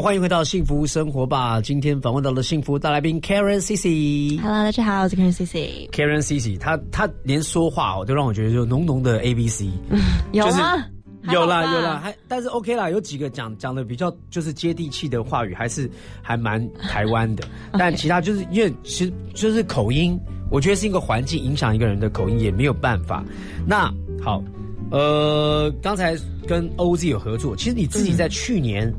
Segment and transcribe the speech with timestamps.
[0.00, 1.60] 好，欢迎回到幸福生活吧。
[1.60, 4.40] 今天访问到了幸福大来宾 Karen Cici。
[4.40, 5.90] Hello，大家好，我是 Karen Cici。
[5.90, 9.68] Karen Cici，他他连说话哦，都让我觉得就浓浓的 A B C。
[10.32, 10.88] 有啊，
[11.30, 15.90] 有啦有啦，还但是 OK 啦，有几个讲讲的比较就是接地气的话语，还是
[16.22, 17.44] 还蛮台湾的。
[17.78, 20.18] 但其他就是因为其实就是口音，
[20.50, 23.22] 我觉得是一个环境影响一个人的口音，也没有办法。
[23.66, 24.42] 那好，
[24.90, 26.16] 呃，刚才
[26.48, 28.90] 跟 OZ 有合作，其实你自己在去年。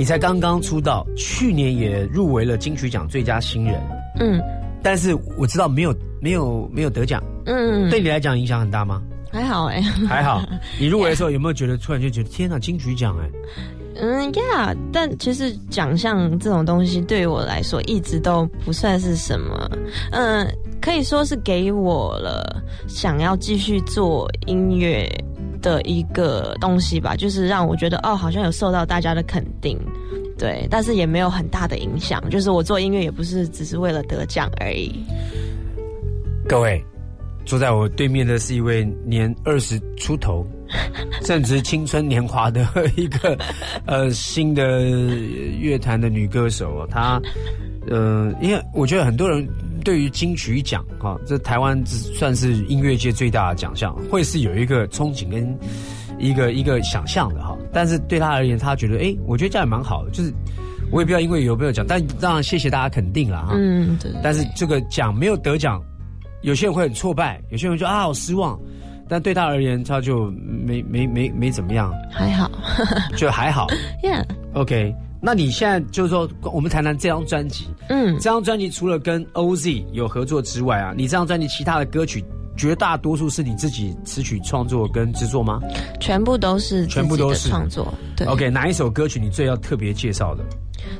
[0.00, 3.78] 你才刚刚出道，去年也入围了金曲奖最佳新人。
[4.18, 4.40] 嗯，
[4.82, 7.22] 但是我知道没有没有没有得奖。
[7.44, 9.02] 嗯，对你来讲影响很大吗？
[9.30, 10.42] 还好哎，还好。
[10.80, 13.30] 你入围的时候有没有觉得突然就觉得天哪，金曲奖哎？
[13.96, 19.70] 嗯，Yeah，但其实奖项这种东西对于我来说一直都不算是什么。
[20.12, 25.06] 嗯，可以说是给我了想要继续做音乐。
[25.60, 29.78] 的一个东西吧，就是让我觉得哦，好像有受到大家的肯定，
[30.38, 32.22] 对，但是也没有很大的影响。
[32.30, 35.04] 就是我做音乐也不是只是为了得奖而已。
[36.48, 36.82] 各位，
[37.44, 40.46] 坐在我对面的是一位年二十出头、
[41.22, 43.38] 正值青春年华的一个
[43.86, 46.86] 呃新的乐坛的女歌手。
[46.90, 47.20] 她，
[47.88, 49.48] 呃，因为我觉得很多人。
[49.80, 55.58] 对于金曲奖，哈，这台湾算是音乐界最大的奖项，会是有一个憧憬跟
[56.18, 57.56] 一个一个想象的哈。
[57.72, 60.32] 但是对他而言，他觉得，哎，我觉得这样也蛮好的，就是
[60.90, 63.54] 我也不知道因为有没有奖，但当然谢谢大家肯定了哈。
[63.56, 64.12] 嗯，对。
[64.22, 65.82] 但是这个奖没有得奖，
[66.42, 68.58] 有些人会很挫败，有些人就啊好失望。
[69.08, 72.48] 但对他而言，他就没没没没怎么样，还好，
[73.16, 73.66] 就还好。
[74.04, 74.94] Yeah，OK。
[75.20, 77.66] 那你现在就是说，我们谈谈这张专辑。
[77.88, 82.24] 嗯，这张专辑除了跟 OZ 有合作之外啊，你这张专辑其他的歌曲，
[82.56, 85.60] 绝大多数是你自己词曲创作跟制作吗？
[86.00, 87.92] 全部都是，全部都是创作。
[88.16, 90.44] 对，OK，哪一首歌曲你最要特别介绍的？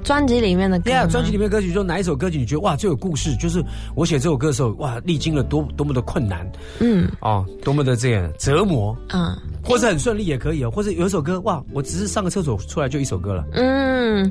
[0.04, 3.34] 专辑里面的歌，专辑里面的歌曲，就哪一首歌曲你觉得哇最有故事？
[3.36, 3.64] 就是
[3.94, 6.46] 我写这首歌的时候，哇，历经了多多么的困难，
[6.80, 14.30] 嗯，哦，多么的这样折磨，嗯，或是很顺利也可以哦，或者有一首歌，哇，我只是上个厕所出来就一首歌了，嗯。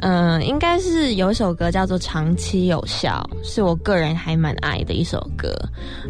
[0.00, 5.54] 嗯，应该是有一首歌叫做《长期有效》，是我个人还蛮爱的一首歌。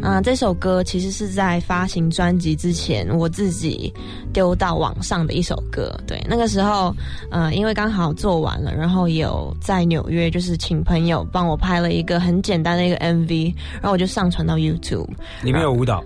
[0.03, 3.93] 啊，这首歌其实是在发行专辑之前，我自己
[4.33, 5.97] 丢到网上的一首歌。
[6.09, 6.95] 对，那个时候，
[7.31, 15.09] 呃，因为刚好做完了，然后有在纽约，就是请朋友帮我拍了一个很简单的一个 MV，然后我就上传到 YouTube。
[15.43, 16.03] 里面有舞蹈。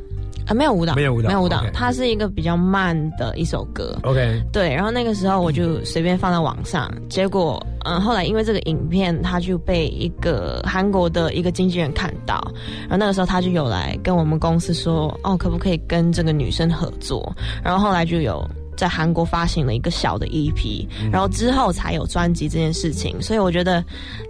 [0.48, 1.62] 啊，没有舞蹈，没有舞蹈，没有舞蹈。
[1.74, 3.96] 它是一个比较慢的一首歌。
[4.02, 4.74] OK，对。
[4.74, 12.42] 然后那个时候我就随便放在网上，结果，嗯，后来因为这个影片，他就被一个韩国的一个经纪人看到，
[12.82, 17.30] 然后那个时候他就有来跟我们公司说，哦，可不可以跟这个女生合作？
[17.62, 18.42] 然后后来就有。
[18.78, 23.84] 在韩国发行了一个小的 EP，然后之后才有专辑这件事情，所以我觉得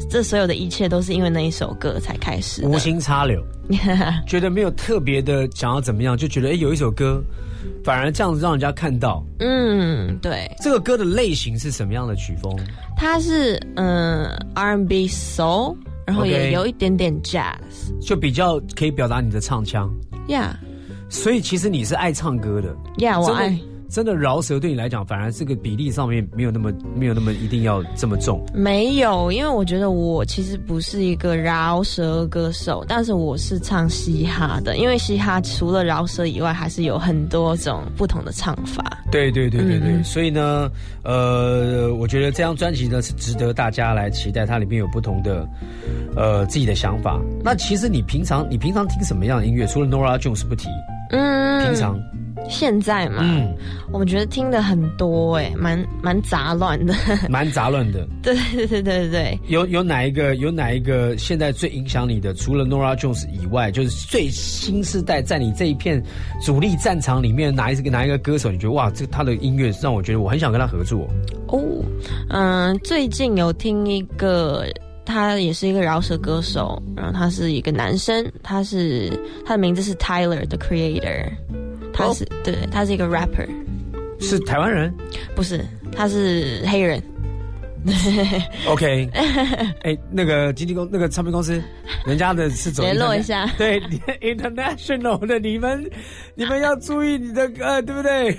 [0.09, 2.64] 这所有的一切都是因为那一首歌才开始。
[2.64, 3.44] 无心插柳，
[4.26, 7.22] 觉得没有特别的想要怎么样，就觉得哎有一首歌，
[7.84, 9.22] 反而这样子让人家看到。
[9.41, 10.50] 嗯，对。
[10.62, 12.59] 这个歌的类型是什么样的曲风？
[12.97, 15.76] 它是嗯 R&B Soul，
[16.06, 17.54] 然后也有一点点 Jazz，
[18.00, 19.92] 就比较可以表达你的唱腔。
[20.26, 20.53] Yeah，
[21.10, 22.75] 所以其实你是爱唱歌的。
[22.97, 23.59] Yeah，我爱。
[23.88, 28.44] 真的饶舌对你来讲，反而这个比例上面没有那么没有那么一定要这么重。
[28.53, 34.77] 没有，因为我觉得我其实不是一个饶舌歌手，但是我是唱嘻哈的。
[34.77, 38.98] 因为嘻哈除了饶舌以外，还是有很多种不同的唱法。
[39.10, 40.71] 对对对对对，所以呢，
[41.03, 45.48] 呃，我觉得这张专辑呢是值得大家来期待，它里面有不同的
[46.15, 47.18] 呃自己的想法。
[47.42, 49.66] 那其实你平常你平常听什么样的音乐？
[49.66, 50.68] 除了 Nora Jones 不提，
[51.10, 51.98] 嗯，平常。
[52.48, 53.54] 现在嘛，嗯，
[53.92, 56.94] 我觉得听的很多哎，蛮蛮杂乱的，
[57.28, 58.06] 蛮杂乱的。
[58.22, 59.40] 对对对对对对。
[59.48, 62.32] 有有哪一个有哪一个现在最影响你的？
[62.34, 66.02] 除了 Nora Jones 以外，就是最新时代在你这一片
[66.42, 68.50] 主力战场里面，哪一个哪一个歌手？
[68.50, 71.08] 你觉得哇，这他的音乐让我觉得我很想跟他合作。
[71.48, 71.60] 哦，
[72.30, 74.64] 嗯，最近有听一个，
[75.04, 79.10] 他也是一个饶舌歌手，然后他是一个男生，他是
[79.44, 81.30] 他的名字是 Tyler the Creator。
[81.98, 83.47] 他是对，他是一个 rapper，
[84.21, 84.95] 是台湾人，
[85.34, 87.03] 不是，他是黑人。
[88.66, 89.09] OK，
[89.83, 91.62] 哎，那个经纪公那个唱片公司，
[92.04, 93.80] 人家的是走联络一下， 对
[94.21, 95.89] ，international 的你们，
[96.34, 98.36] 你们要注意你的 呃，对不对？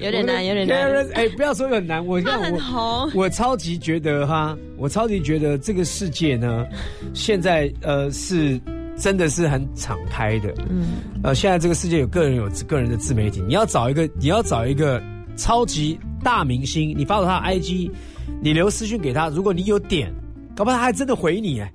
[0.00, 1.06] 有点难，有点难。
[1.12, 6.66] 哎，不要说很难，我看我我超级觉得哈，我超级觉得这个世界呢，
[7.12, 8.58] 现在呃是
[9.00, 10.54] 真的是很敞开的。
[10.68, 15.02] 嗯，呃，现在这个世界有个人有个人的自媒体，你要找一个，你要找一个
[15.36, 17.90] 超级大明星，你发到他的 IG。
[18.42, 20.10] 你留私讯给他，如果你有点，
[20.56, 21.70] 搞不好他还真的回你哎，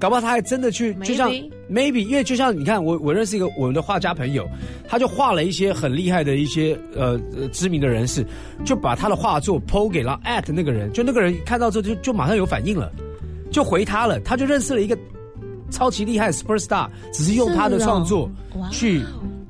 [0.00, 1.30] 搞不好他还真的去，就像
[1.70, 4.48] maybe，因为就像你看，我我认识一个我们的画家朋友，
[4.88, 7.16] 他就画了一些很厉害的一些呃
[7.52, 8.26] 知名的人士，
[8.64, 12.90] 就把他的画作 PO 给了 at 那个人，就那个人看到之后就就马上有反应了，
[13.52, 14.98] 就回他了，他就认识了一个
[15.74, 18.30] 超级厉害的 super star，只是用他的创作
[18.70, 19.02] 去。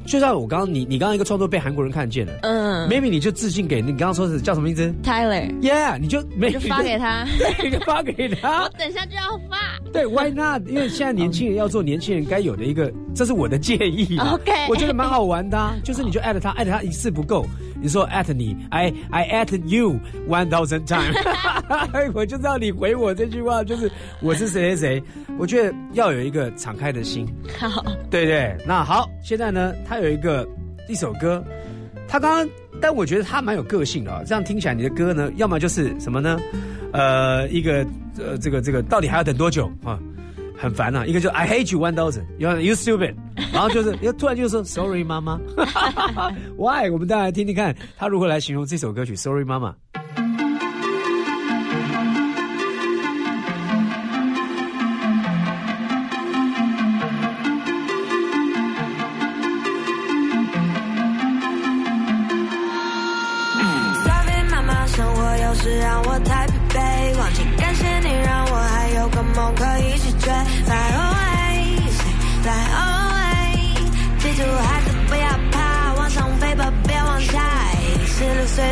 [0.06, 8.64] 就像我刚刚，你你刚刚一个创作被韩国人看见了，嗯，maybe 你就自信给你刚刚说是叫什么名字？Tyler，Yeah，你就 就发给他，对，就发给他。
[8.64, 9.56] 我等下就要发。
[9.94, 10.68] 对，Why not？
[10.68, 14.18] 因为现在年轻人要做年轻人该有的一个，这是我的建议。
[14.20, 17.46] OK，我觉得蛮好玩的，就是你就艾特他，艾特他一次不够。
[17.84, 21.14] 你说 at 你，I I at you one thousand times，
[22.14, 23.92] 我就知道你回我这句话就是
[24.22, 25.02] 我是谁谁谁。
[25.38, 27.28] 我觉得要有一个敞开的心，
[27.60, 28.56] 好，对对。
[28.66, 30.48] 那好，现在呢，他有一个
[30.88, 31.44] 一首歌，
[32.08, 32.48] 他刚刚，
[32.80, 34.24] 但我觉得他蛮有个性的。
[34.26, 36.40] 这样听起来，你的歌呢，要么就是什么呢？
[36.90, 37.86] 呃，一个
[38.18, 40.00] 呃，这个这个，到底还要等多久啊？
[40.56, 43.14] 很烦呐，一个就 I hate you one thousand，you you stupid，
[43.52, 45.40] 然后就是又突然就说 Sorry 妈妈
[46.56, 46.90] ，Why？
[46.90, 49.74] 我们大家来听听看他如何来形容这首歌曲 Sorry 妈妈。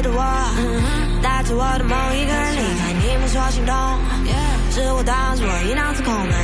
[0.02, 0.20] 的我，
[1.22, 3.72] 带着我的梦，一个人离开你们说心动。
[4.72, 6.34] 是我当时我一脑子空了，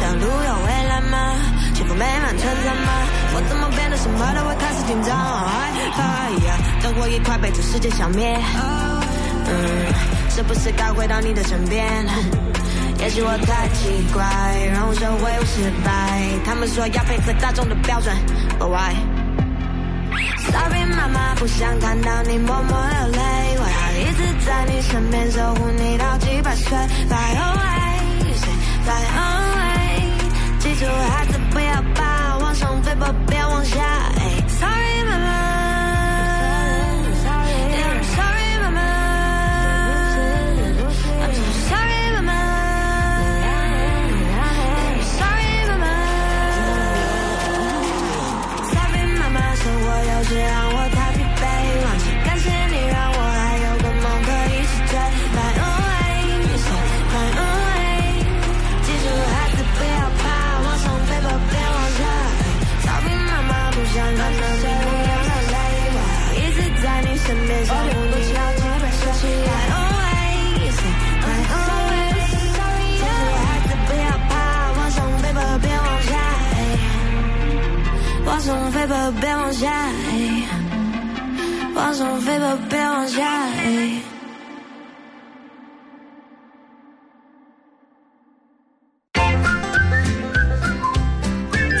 [0.00, 1.36] 这路有未来吗？
[1.74, 2.90] 幸福美满存在吗？
[3.34, 5.14] 我怎么变得什么都会开始紧张？
[6.82, 8.36] 灯火一快被这世界消灭，
[9.46, 9.52] 嗯，
[10.30, 12.04] 是不是该回到你的身边？
[12.98, 14.24] 也许我太奇怪，
[14.72, 16.20] 让我学会失败。
[16.44, 18.16] 他们说要配合大众的标准
[18.58, 18.68] ，But
[20.52, 26.76] Sorry，妈妈不想看到你默默流泪，我要一直在你身边守护你到几百岁。
[27.08, 30.04] Fly away，Fly away，
[30.58, 33.38] 记住孩子不要怕，往上飞吧，别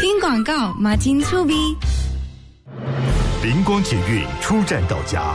[0.00, 1.54] 听广告，马金粗逼。
[3.42, 5.34] 灵光捷运出站到家，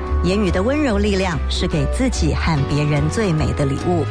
[0.23, 4.05] 言语的温柔力量是给自己和别人最美的礼物。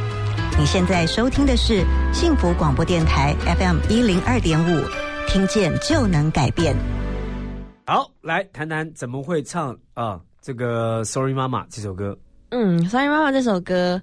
[0.59, 4.85] 你现在收听的是幸福广播电台 FM 一零二点五，
[5.25, 6.75] 听见就能改变。
[7.85, 10.19] 好，来谈谈怎么会唱啊？
[10.41, 12.17] 这个《Sorry 妈妈》这首歌，
[12.49, 14.01] 嗯，《Sorry 妈妈》这首歌，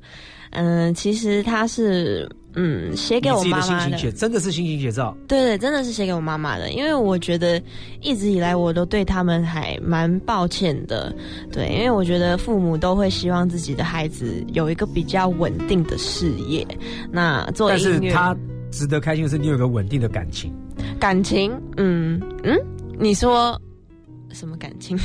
[0.52, 5.16] 嗯，其实它是嗯写给我妈妈的的心情，写，真的是心情写照。
[5.28, 7.62] 对对，真的是写给我妈妈的，因为我觉得
[8.00, 11.14] 一直以来我都对他们还蛮抱歉的，
[11.52, 16.66] 对，因为我觉得父母都会希望自己的孩子有一个比较稳定的事业，
[17.10, 18.36] 那做但是音乐他
[18.70, 20.52] 值得开心的是，你有一个稳定的感情。
[20.98, 22.56] 感情，嗯嗯，
[22.98, 23.60] 你说
[24.32, 24.98] 什么感情？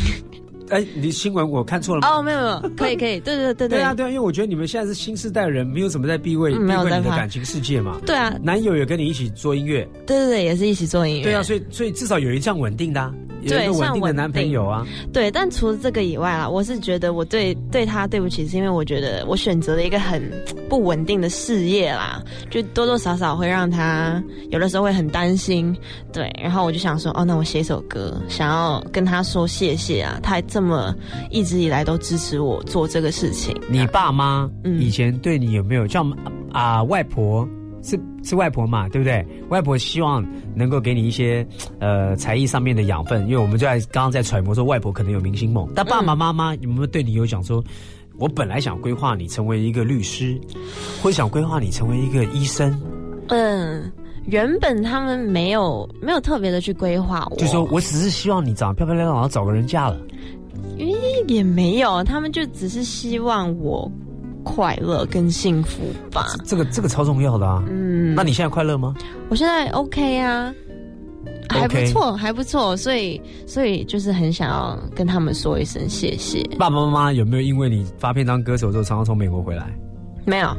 [0.69, 2.07] 哎，你新闻我看错了吗？
[2.09, 7.99] 哦，没有没有，可以可以，对对对对啊，对啊，因为我觉得你们现在是新时代人，没有什么在避讳、避讳你的感情世界嘛。
[8.05, 14.85] 对啊，男友也跟你一起做音乐，对对对，也是一起做音乐，对啊，所以所以至少有一项稳定的、啊，有一个稳定的男朋友啊。
[15.11, 20.21] 对，但除了这个以外啊，我是觉得我对对他对不起，是因为我觉得我选择了一个很
[20.69, 25.75] 不稳定的事业啦，就多多少少会让他有的时候会很担心。
[26.11, 30.93] 对，然后我就想说，哦，那我写一首歌，想要跟他说谢谢啊，他这么
[31.31, 33.59] 一直以来都支持我做这个事情。
[33.69, 36.07] 你爸妈嗯以前对你有没有像
[36.51, 37.47] 啊、外婆
[37.81, 39.25] 是是外婆嘛，对不对？
[39.49, 40.23] 外婆希望
[40.55, 41.45] 能够给你一些
[41.79, 47.63] 呃才艺上面的养分，因为我们就在刚刚在揣摩说外婆可能有明星梦，但爸爸妈妈有没有对你有讲说？
[48.19, 50.39] 我本来想规划你成为一个律师，
[51.01, 52.79] 或想规划你成为一个医生，
[53.29, 53.91] 嗯，
[54.27, 59.99] 原本他们没有没有特别的去规划我，就说我只是希望你长得漂漂亮亮，然后找个人嫁了。
[61.27, 63.89] 也没有，他们就只是希望我
[64.43, 65.81] 快乐跟幸福
[66.11, 66.25] 吧。
[66.45, 67.63] 这个这个超重要的啊！
[67.69, 68.93] 嗯，那你现在快乐吗？
[69.29, 70.53] 我现在 OK 啊，
[71.49, 76.43] 还不错，还不错，所以所以就是很想要跟他们说一声谢谢。
[76.59, 79.73] 爸爸妈妈有没有因为你发片当歌手之后，常常从美国回来？
[80.25, 80.55] 没有，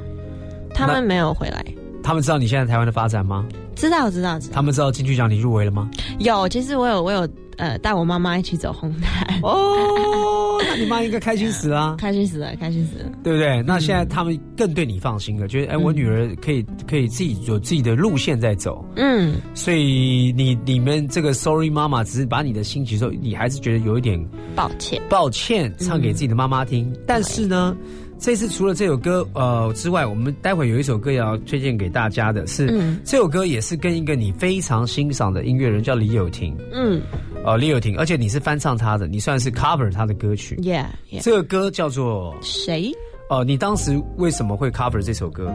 [0.74, 1.64] 他们没有回来。
[2.02, 3.46] 他们知道你现在台湾的发展吗？
[3.74, 4.54] 知道，知道，知道。
[4.54, 5.90] 他们知道金曲奖你入围了吗？
[6.18, 7.26] 有，其实我有，我有，
[7.58, 13.10] 呃，带我妈妈一起走红毯，哦，那你妈应该开心死了， 开心死了，开心死了。
[13.22, 13.62] 对不对？
[13.62, 24.22] 那现在他们更对你放心了，觉得哎，我女儿可以可以自己有自己的路线在走，嗯，所以你你们这个 Sorry 妈妈只是把你的心情说，你还是觉得有一点
[24.54, 25.00] 抱歉。
[25.08, 26.92] 抱歉，唱给自己的妈妈听。
[27.06, 27.76] 但是呢，
[28.18, 37.02] 这次除了这首歌呃之外，我们待会有一首歌要推荐给大家的是，嗯这首歌也是跟一个你非常欣赏的音乐人叫李友廷，嗯
[37.44, 40.56] 呃，李友廷，而且你是翻唱他的，你算是 cover 他的歌曲。
[40.62, 41.22] ，Yeah Yeah。
[41.22, 42.90] 这个歌叫做谁？
[43.28, 45.52] 呃，你当时为什么会 cover 这首歌？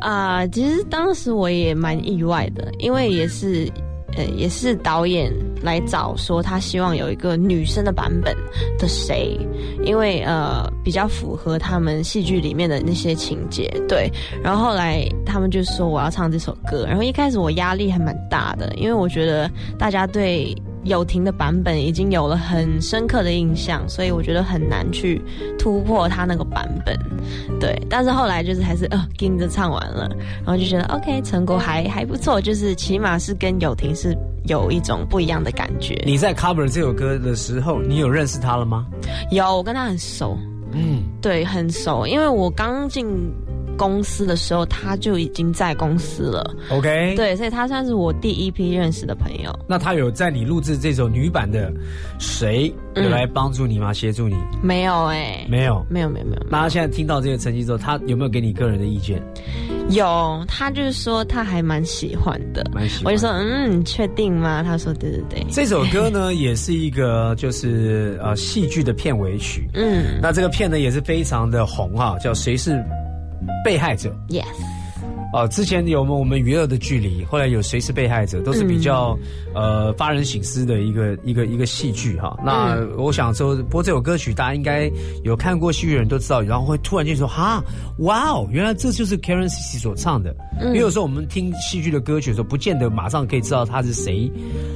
[0.00, 3.68] 啊、其实当时我也蛮意外的，因为也是，
[4.16, 5.32] 呃，也是导演
[5.62, 8.34] 来找说他希望有一个女生的版本
[8.78, 9.38] 的谁，
[9.82, 14.10] 因为呃比较符合他们戏剧里面的那些情节，对。
[14.42, 20.56] 然后后来他们就说我要唱这首歌，然后一开始我压力还蛮大的，因为我觉得大家对。
[20.86, 25.20] 友婷的版本已经有了很深刻的印象，所以我觉得很难去
[25.58, 26.96] 突破他那个版本。
[27.60, 30.08] 对，但是后来就是还是呃跟着唱完了，
[30.44, 36.00] 然后就觉得 OK 成果还还不错，就是起码是跟友婷是有一种不一样的感觉。
[36.06, 38.86] 你在 cover 这首歌的时候，你有认识他了吗？
[39.30, 40.38] 有我跟他很熟，
[40.72, 43.06] 嗯，对，很熟，因为我刚进
[43.76, 49.56] 公司的时候他就已经在公司了，OK，，对，所以他算是我第一批认识的朋友。
[49.68, 51.72] 那他有在你录制这首女版的
[52.18, 53.92] 谁有嗯来帮助你吗？
[53.92, 54.36] 协助你？
[54.62, 55.84] 没有哎、没有。
[55.88, 59.22] 没有没有没有那他现在听到这个成绩之后，他有没有给你个人的意见？
[59.90, 64.62] 有，他就是说他还蛮喜欢的，蛮喜欢我就说嗯，你确定吗？
[64.62, 69.68] 他说对对对，这首歌呢，也是一个就是呃戏剧的片尾曲。
[69.74, 72.82] 嗯那这个片呢也是非常的红哈、叫《谁是
[73.64, 74.44] 被害者》，yes，
[75.32, 75.46] 哦。
[75.48, 79.18] 之前有我们我们娱乐的距离，后来有《谁是被害者》，都是比较、
[79.54, 84.90] 呃发人省思的一个一个一个戏剧哈、那我想说，播这首歌曲，大家应该
[85.24, 87.62] 有看过戏剧的人都知道，然后会突然间说哈，
[87.98, 90.34] 哇哦，原来这就是 Karen C C 所唱的。
[90.60, 94.30] 因为有时候我们听戏剧的歌曲的时候，不见得马上可以知道他是谁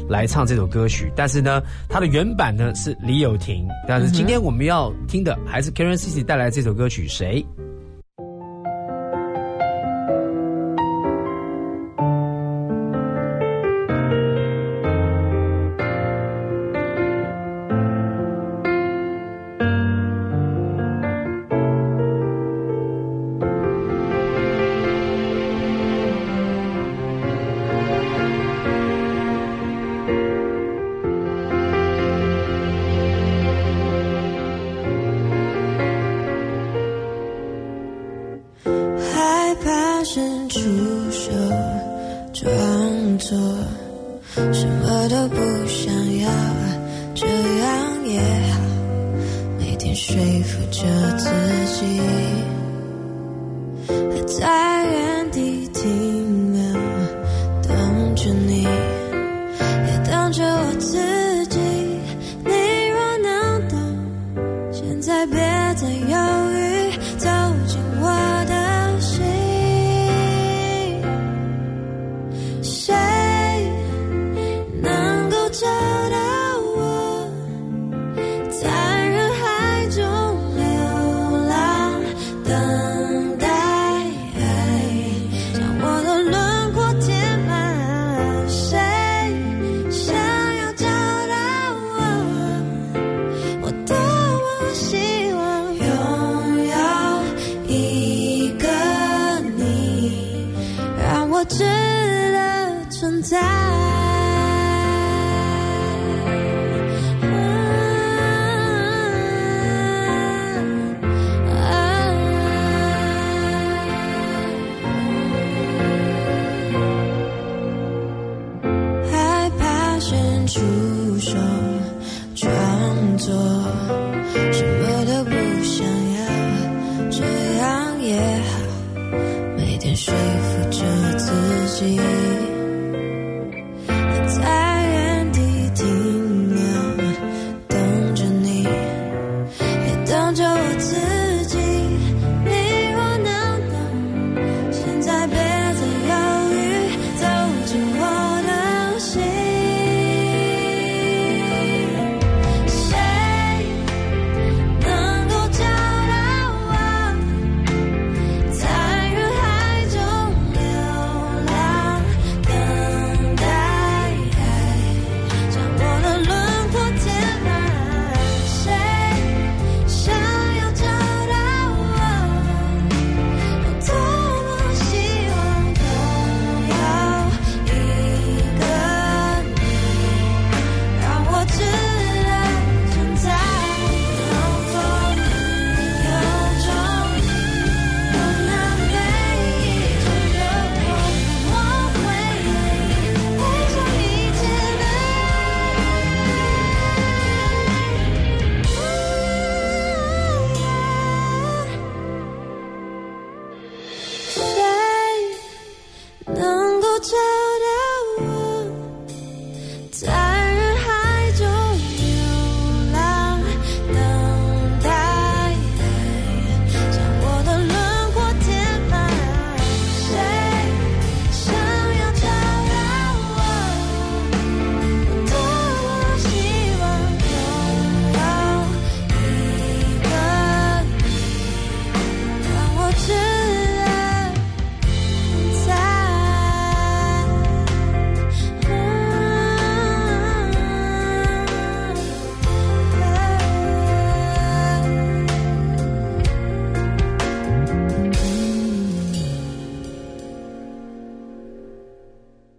[0.08, 7.44] 来唱这首歌曲，但是呢，它的原版呢是李友廷，但是今天我们要听的还是 Karen C C 带来这首歌曲谁？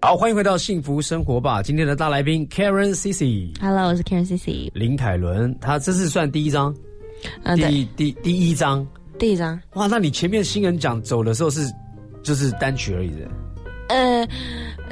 [0.03, 1.61] 好，欢迎回到幸福生活吧。
[1.61, 4.71] 今天的大来宾 Karen Cici Hello，我是 Karen C C。
[4.73, 6.75] 林凯伦，他这是算第一张，
[7.43, 8.85] 嗯，第第第一张。
[9.19, 9.61] 第一张。
[9.73, 11.71] 哇，那你前面新人奖走的时候是
[12.23, 13.29] 就是单曲而已的，
[13.89, 14.27] 呃，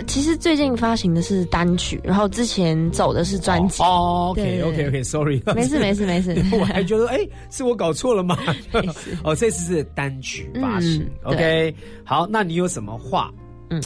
[0.06, 3.82] 其实最近发行的是单曲，然后之前走的是专辑。
[3.82, 7.18] 哦，OK，OK，OK，Sorry，没事没事没事 我还觉得哎，
[7.50, 8.38] 是我搞错了吗？
[9.26, 11.76] 哦，这次是单曲发行嗯，OK。
[12.04, 13.34] 好，那你有什么话？
[13.72, 13.82] 嗯，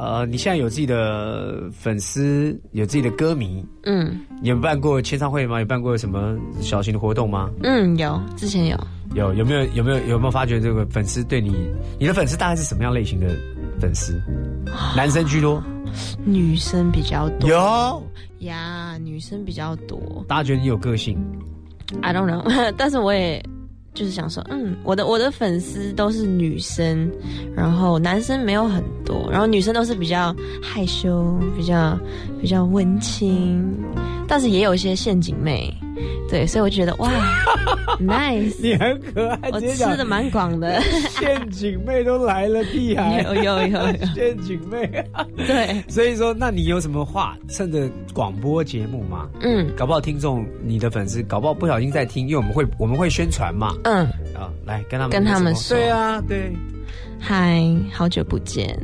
[0.00, 5.60] 呃，你现在有自己的粉丝，有自己的歌迷，嗯你有办过签唱会吗？
[5.60, 7.50] 有办过什么小型的活动吗？
[7.62, 8.78] 嗯，有之前有。
[9.14, 11.52] 有有没有有没有有没有发觉这个粉丝对你，
[11.98, 13.26] 你的粉丝大概是什么样类型的
[13.78, 14.18] 粉丝？
[14.96, 15.62] 男生居多，
[16.24, 17.50] 女生比较多。
[17.50, 18.02] 有，
[18.38, 20.24] 呀，女生比较多。
[20.26, 21.18] 大家觉得你有个性
[22.00, 22.42] ，I don't know，
[22.78, 23.42] 但是我也
[24.00, 27.06] 就是想说，嗯，我的我的粉丝都是女生，
[27.54, 32.00] 然后男生没有很多，然后女生都是比较害羞，比较
[32.40, 33.62] 比较温情，
[34.26, 35.70] 但是也有一些陷阱妹，
[36.30, 37.10] 对，所以我觉得哇
[38.00, 39.90] nice，你很可爱，我直接讲。
[39.90, 44.88] 吃的蛮广的，陷阱妹都来了，屁孩， 有有有有，陷阱妹。
[45.46, 49.28] 对，所以说，那你有什么话趁着广播节目嘛？
[49.40, 49.68] 嗯。
[49.76, 53.74] 搞不好听众、你的粉丝，搞不好不小心在听，因为我们会我们会宣传嘛。
[53.84, 54.04] 嗯，
[54.34, 55.76] 啊，来跟他们跟他们说。
[55.76, 56.52] 对啊，对，
[57.22, 58.78] 嗨，好久不见，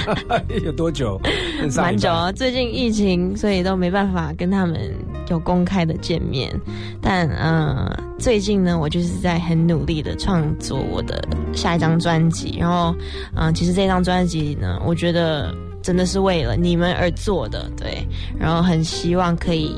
[0.62, 1.18] 有多久？
[1.76, 4.78] 蛮久拜啊，最近疫情，所以都没办法跟他们
[5.30, 6.52] 有公开的见面，
[7.00, 12.94] 但呃，最近呢，我就是在很努力的创作我的下一张专辑，然后
[13.34, 18.06] 嗯、呃其实这张专辑呢，我觉得真的是为了你们而做的，对，
[18.38, 19.74] 然后很希望可以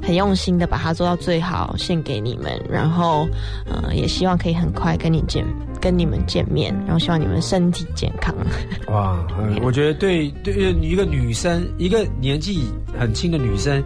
[0.00, 3.26] 很用心的把它做到最好，献给你们，然后
[3.66, 5.44] 呃，也希望可以很快跟你见
[5.84, 8.34] 跟你们见面，然后希望你们身体健康。
[8.88, 12.62] 哇，嗯我觉得对对一个女生，一个年纪
[12.98, 13.84] 很轻的女生，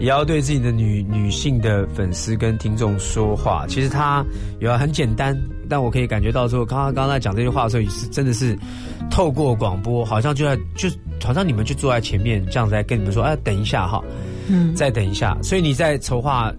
[0.00, 3.66] 也要对自己的女女性的粉丝跟听众说话。
[3.68, 4.24] 其实她
[4.58, 8.58] 有很简单，但我可以感觉到说，刚刚刚才讲这句话的时候，也是真的是
[9.10, 10.88] 透过广播，好像就在就
[11.22, 14.02] 好像你们就坐在前面这样子在跟你们说，哎，等一下哈，
[14.48, 15.36] 嗯，再等一下。
[15.42, 16.50] 所以你在筹划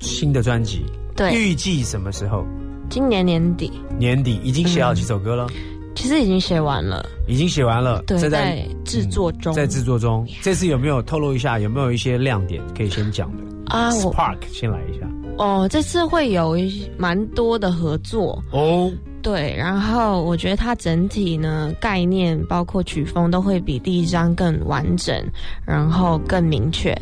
[0.00, 2.46] 新的专辑，对，预计什么时候？
[2.90, 5.46] 今年年底年底已经写好几首歌了，
[5.94, 10.26] 其实已经写完了，已经写完了，对，正在制作中，在制作中。
[10.42, 11.58] 这次有没有透露一下？
[11.58, 18.92] 有没有一些亮点可以先讲的啊，我？Spark 先来一下哦，这次会有一蛮多的合作，哦。
[19.22, 25.18] 对，然后我觉得它整体呢概念包括曲风都会比第一张更完整，
[25.64, 26.94] 然后更明确。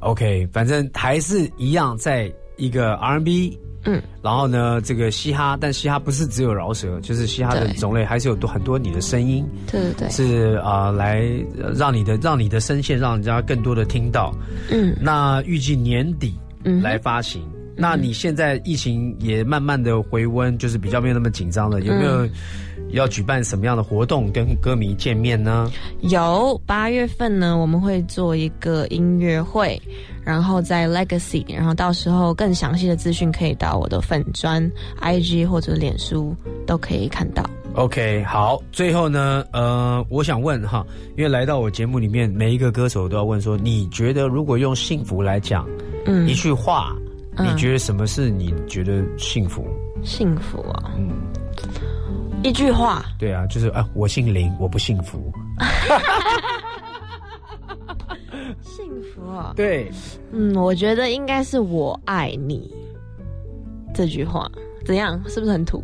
[0.00, 11.22] OK，反正还是一样，在一个 R&B，嗯，然后呢，这个嘻哈，但嘻哈不是只有饶舌，就是嘻哈的种类还是有多很多你的声音，对对对，是啊、呃来
[11.62, 14.34] 呃让你的让你的声线让人家更多的听到。
[14.70, 14.96] 嗯。
[15.00, 17.42] 那预计年底嗯来发行。
[17.78, 22.30] 那你现在疫情也慢慢的回温，就是比较没有那么紧张了，有没有嗯
[22.90, 25.70] 要举办什么样的活动跟歌迷见面呢？
[26.00, 29.80] 有八月份呢，我们会做一个音乐会，
[30.24, 34.70] 然后在 Legacy，然后到时候更详细的资讯可以到我的粉专、
[35.00, 36.34] IG 或者脸书
[36.66, 37.44] 都可以看到。
[37.74, 45.68] OK，好，最后呢，呃，我想问哈，因为来到我节目里面，每一个歌手都要问说，你觉得如果用幸福来讲，
[46.06, 46.96] 嗯一，句话，
[47.36, 49.62] 嗯你觉得什么是你觉得幸福？
[50.02, 51.10] 幸福啊，嗯，
[52.42, 55.32] 一句话，对啊，就是啊，我姓林，我不幸福。
[58.60, 59.90] 幸福啊，对，
[60.32, 62.72] 嗯，我觉得应该是我爱你
[63.94, 64.48] 这句话，
[64.84, 65.20] 怎样？
[65.28, 65.82] 是不是很土？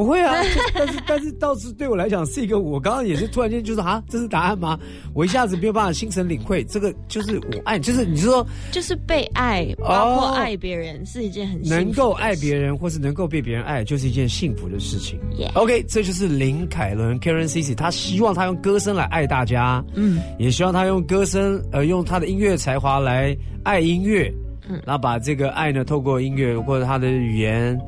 [0.00, 0.34] 不会啊，
[0.74, 4.78] 但是但是倒是对我来讲是一个，我刚刚也是突然间就是啊，这是答案吗？
[5.12, 15.20] 我一下子没有办法心神领会，这个就是我爱，就是你是说就是被爱，包括爱别人，是一件很能够爱别人，或是能够被别人爱，就是一件幸福的事情。
[15.52, 24.32] OK，这就是林凯伦 Karen Cici，他希望他用歌声来爱大家，嗯，也希望他用歌声呃用他的音乐才华来爱音乐，
[24.66, 27.78] 嗯然后把这个爱呢透过音乐或者他的语言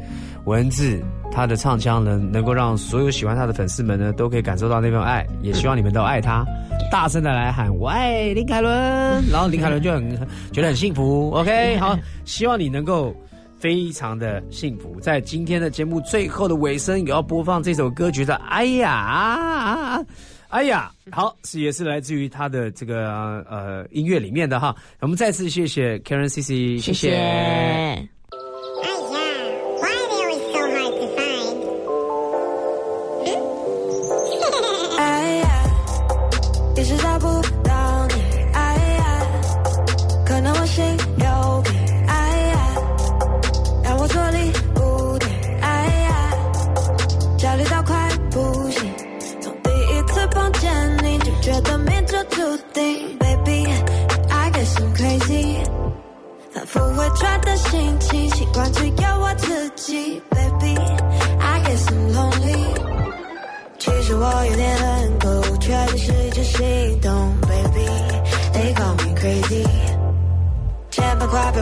[0.45, 1.03] 文字。
[1.35, 6.45] 他的唱腔能，能够让所有喜欢他的粉丝们呢，都可以感受到那份爱，也希望你们都爱他，
[6.91, 8.73] 大声的来喊“我爱林凯伦”，
[9.33, 11.31] 然后林凯伦就很觉得很幸福。
[11.35, 13.15] OK，好，希望你能够
[13.57, 15.01] 非常的幸福。
[15.01, 19.99] 在今天的节目最后的尾声，也要播放这首歌曲的《哎呀》。
[20.49, 24.77] 哎呀，好，是也是来自于他的这个呃音乐里面的哈。
[25.01, 27.17] 我们再次谢谢 Karen C C，谢谢谢。
[27.17, 28.22] Oh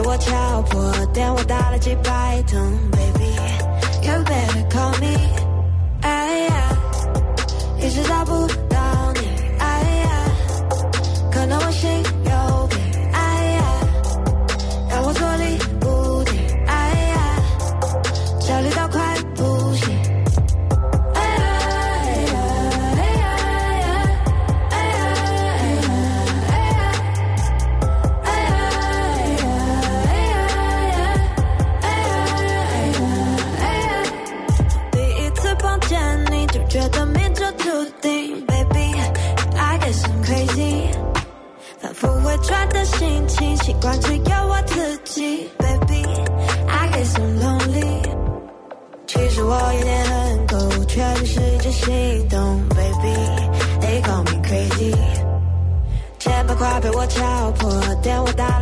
[0.02, 5.18] 我敲破，电话打了几百通，baby，you better call me。
[6.02, 6.54] 哎呀，
[7.80, 8.46] 一直找不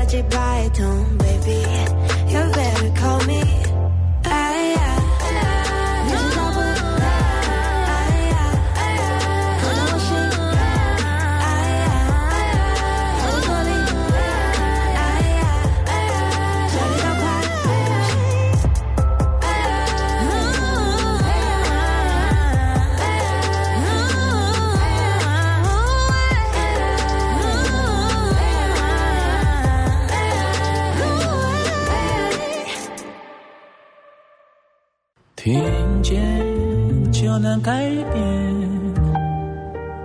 [0.09, 1.18] such a tone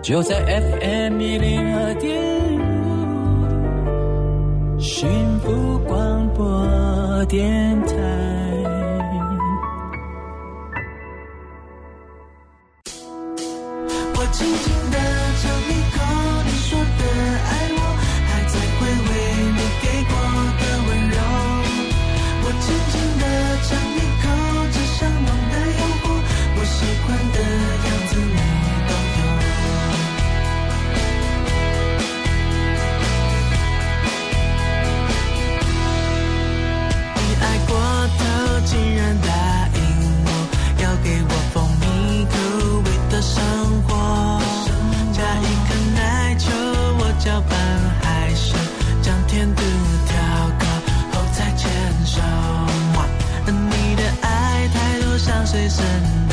[0.05, 2.15] 就在 fm 一零二点
[4.77, 8.34] 五幸福广播电台。
[55.55, 56.24] voices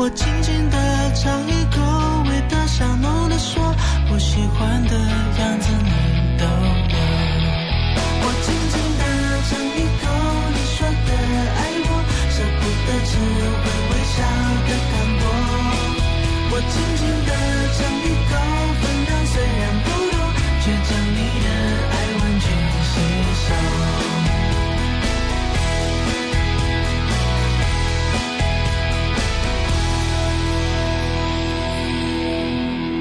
[0.00, 0.78] 我轻轻地
[1.12, 1.82] 尝一口
[2.30, 3.74] 味道香浓的说
[4.12, 5.90] 我喜欢的样子你
[6.38, 6.96] 都有
[8.22, 9.02] 我轻轻地
[9.48, 10.06] 尝一口
[10.54, 11.10] 你说的
[11.58, 11.90] 爱我
[12.30, 13.10] 舍不得吃
[13.58, 14.16] 会微笑
[14.68, 15.22] 的糖果
[16.52, 17.30] 我轻轻地
[17.74, 18.08] 尝一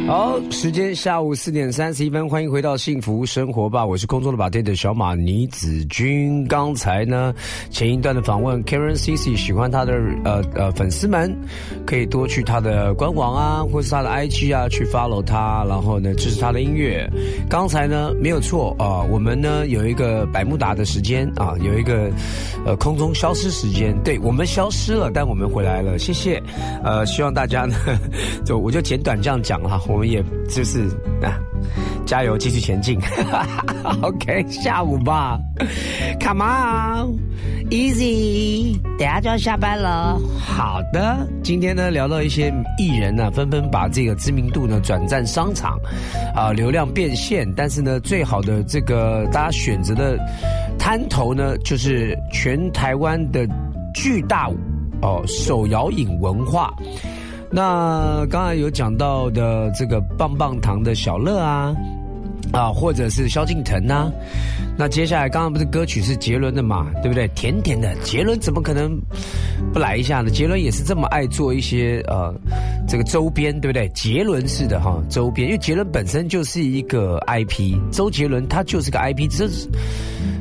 [0.08, 6.48] 好，时间下午四点三十一分，欢迎回到幸福生活吧，我是空中的把队的小马倪子君。
[6.48, 7.34] 刚才呢，
[7.70, 9.94] 前一段的访问，Karen Cici 喜欢他的
[10.24, 11.38] 呃呃粉丝们，
[11.86, 17.06] 可以多去他的官网啊，或是他的 IG 啊，去 follow 他，然后呢支持他的音乐。
[17.50, 22.10] 刚才呢没有错啊、我们呢有一个百慕达的时间啊，有一个
[22.66, 26.42] 呃空中消失时间，对我们消失了，但我们回来了，谢谢。
[26.82, 27.76] 呃，希望大家呢，
[28.46, 30.88] 就我就简短这样讲哈，我我们也就是
[31.24, 31.42] 啊，
[32.06, 33.00] 加油，继续前进。
[34.04, 35.40] OK，下午吧
[36.20, 36.44] ，Come
[37.72, 38.00] on，Easy，
[39.00, 40.22] 等下就要下班了。
[40.40, 45.80] 好的，今天呢聊到一些艺人呢，纷纷把这个知名度呢转战商场，
[46.36, 50.16] 啊、流量变现，但是呢，最好的这个大家选择的
[50.78, 53.48] 摊头呢，就是全台湾的
[53.96, 54.48] 巨大
[55.02, 56.72] 哦手摇饮文化。
[57.50, 61.76] 那刚才有讲到的这个棒棒糖的小乐啊，
[62.52, 64.12] 啊，或者是萧敬腾呐、
[64.78, 67.28] 那接下来刚刚不是歌曲是杰伦的嘛，对不对？
[67.30, 69.00] 甜甜的，杰伦怎么可能
[69.74, 70.30] 不来一下呢？
[70.30, 72.34] 杰伦也是这么爱做一些呃
[72.88, 73.90] 这个周边，对不对？
[73.90, 79.70] 杰伦式的哈周边，因为杰伦本身就是一个 IP，周杰伦他就是个 IP，这是。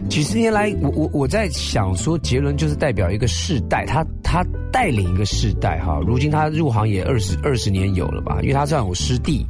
[0.08, 6.00] 几十年来，我我我在想说，杰伦就是代表一个世代，他他带领一个世代哈。
[6.06, 9.44] 如今他入行也二十二十年有了吧，因为他算有师弟，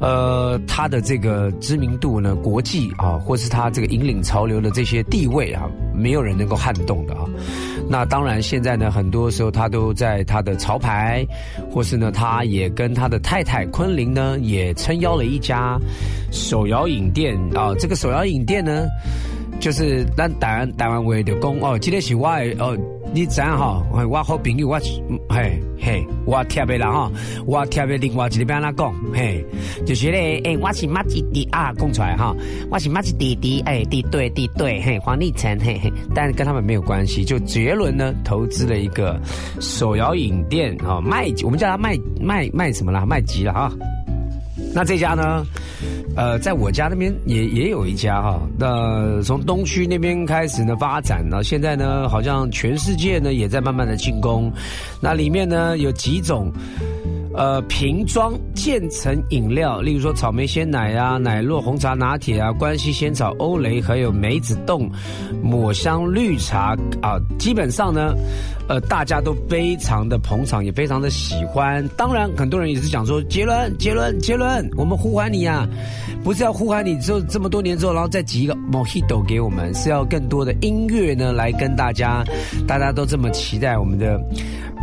[0.00, 7.24] 呃，他的这个知名度呢，国际啊，或是他这个引领潮流的这些地位啊，没有人能够撼动的啊。
[7.88, 11.26] 那当然，现在呢，很多时候他都在他的潮牌，
[11.70, 15.78] 或是呢，他也跟他的太太昆凌呢，也撑腰了一家
[16.30, 17.74] 手摇影店啊。
[17.78, 18.86] 这个手摇影店呢。
[19.60, 22.76] 就是咱台湾台湾话就讲哦，这个是我的哦，
[23.14, 24.80] 你知影吼，我好朋友，我
[25.28, 27.10] 嘿嘿，我贴的人吼，
[27.46, 29.44] 我贴的另外一个边啦讲，嘿，
[29.86, 32.34] 就是咧，诶、我是马吉弟啊，讲出来哈，
[32.70, 39.20] 我是马吉弟弟，诶、弟对弟对，嘿，黄立成，嘿嘿，但是跟他们没有关系，就杰伦呢投资了一个
[39.60, 43.72] 手摇饮店啊、哦，卖，我们叫他卖卖卖什么啦，卖吉了啊。
[44.74, 45.46] 那这家呢？
[46.14, 48.40] 呃，在我家那边也也有一家哈。
[48.58, 54.52] 那从东区那边开始呢发展呢，现在呢好像全世界呢也在慢慢的进攻。
[55.00, 56.52] 那里面呢有几种。
[57.34, 64.86] 呃，瓶装渐层饮料，例如说草莓鲜奶啊、奶酪红茶拿铁啊、关西仙草欧蕾，还有梅子冻
[65.42, 68.14] 抹香绿茶啊，基本上呢，
[68.68, 71.82] 呃，大家都非常的捧场，也非常的喜欢。
[71.96, 75.68] 当然，很多人也是讲说，杰伦，杰伦，杰伦，我们呼唤你呀、啊，
[76.22, 82.24] 不是要呼唤你之后这么多年之后，然后再挤一个 Mojito 给我们，是要更多的音乐呢来跟大家，
[82.66, 84.20] 大家都这么期待我们的。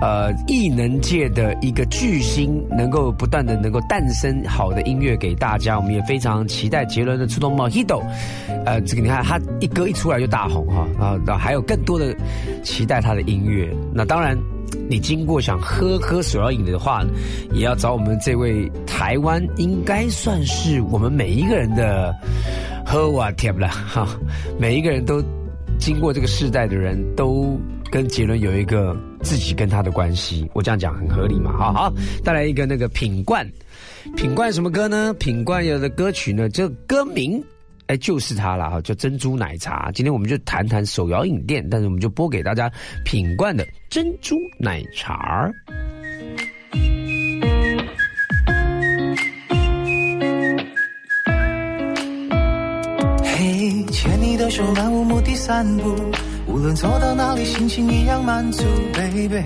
[0.02, 8.02] 呃，艺能界的一个巨星，能够不断的能够诞生好的音乐给大家，我们也非常期待杰伦的出动 Mojito。
[8.66, 12.16] 呃，这个你看他一歌一出来就大红哈啊，然后还有更多的
[12.64, 13.70] 期待他的音乐。
[13.94, 14.38] 那当然，
[14.90, 17.04] 你经过想喝喝手摇饮的话，
[17.54, 22.14] 也要找我们这位台湾应该算是我们每一个人的
[22.86, 24.08] 喝瓦贴了哈，
[24.60, 25.24] 每一个人都
[25.80, 27.60] 经过这个世代的人都。
[27.92, 31.52] 跟杰伦有一个自己跟他的关系，我这样讲很合理嘛？
[31.58, 33.44] 好好，带来一个那个品冠，
[34.16, 35.12] 品冠什么歌呢？
[35.16, 37.44] 品冠有的歌曲呢，这歌名
[37.90, 39.90] 哎就是它了哈，叫珍珠奶茶。
[39.96, 42.72] 今天我们就谈谈手摇饮店，但是我们就播给大家
[43.04, 45.50] 品冠的珍珠奶茶。
[53.24, 55.96] 嘿，牵你的手，漫无目的散步。
[56.46, 59.44] 无论走到哪里，心情一样满足，baby。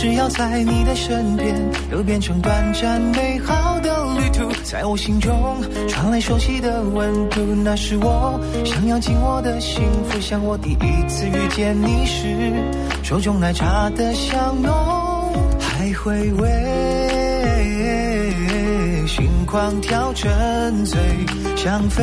[0.00, 1.54] 只要在你的身边，
[1.90, 4.50] 都变成短暂美好的旅途。
[4.64, 10.18] 在我心中传来熟悉的温度，那是我想要紧握的幸福。
[10.18, 12.50] 像我第一次遇见你时，
[13.02, 14.72] 手中奶茶的香浓，
[15.60, 16.48] 还回味
[19.06, 20.98] 心狂跳，沉醉
[21.56, 22.02] 香氛。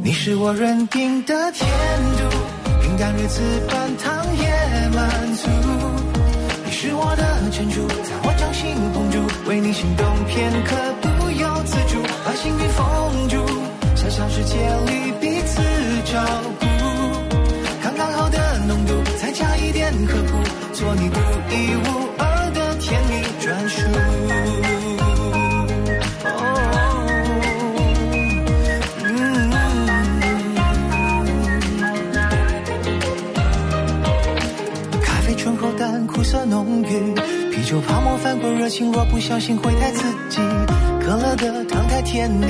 [0.00, 1.68] 你是我认定的甜
[2.16, 2.25] 度，
[2.96, 5.48] 甘如此半糖也满足。
[6.64, 13.36] 你是我的珍珠，在我掌心捧住，为你心动片刻不由自主，把幸运封住，
[13.94, 15.60] 小小世界里彼此
[16.04, 16.24] 照
[16.58, 16.64] 顾，
[17.82, 20.40] 刚刚好的浓度，再加一点呵护，
[20.72, 21.20] 做你独
[21.50, 22.15] 一无二
[37.66, 40.38] 就泡沫翻滚热情，若不小心会太刺激。
[41.00, 42.46] 可乐的糖太甜腻，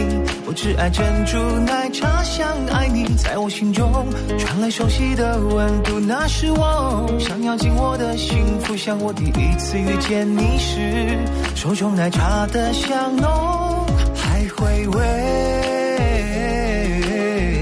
[0.46, 3.90] 我只爱珍珠奶茶，想爱你，在我心中
[4.38, 8.76] 传来熟悉的温度，那是我想要紧握的幸福。
[8.76, 11.18] 像我第一次遇见你时，
[11.54, 15.02] 手中奶茶的香浓，还回味，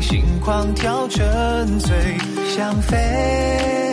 [0.03, 3.84] 心狂跳，沉醉，想飞。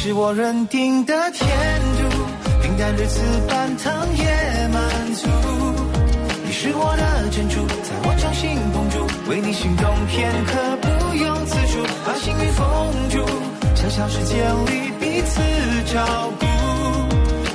[0.00, 1.48] 是我认定的天
[1.98, 2.08] 度，
[2.62, 5.26] 平淡日子半糖也满足。
[6.46, 10.86] 你是我的珍珠，在我掌心捧住，为你心动片刻不
[11.16, 12.64] 用自主，把幸运封
[13.10, 13.26] 住，
[13.74, 14.36] 小小世界
[14.70, 15.42] 里彼此
[15.92, 16.46] 照顾，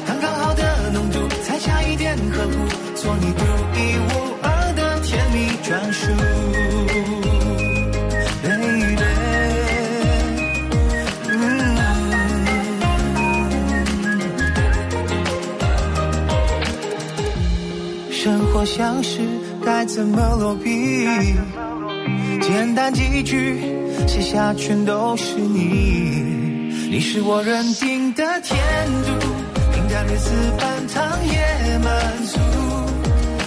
[0.05, 2.51] 刚刚好的浓度，再加一点呵护，
[2.93, 3.45] 做你独
[3.79, 4.22] 一无二
[18.63, 19.19] 生活像是
[19.65, 21.05] 该怎么落笔？
[22.41, 23.59] 简单几句
[24.07, 28.57] 写下全都是你，你是我认定的甜
[29.03, 29.11] 度，
[29.73, 32.39] 平淡日子半糖也满足。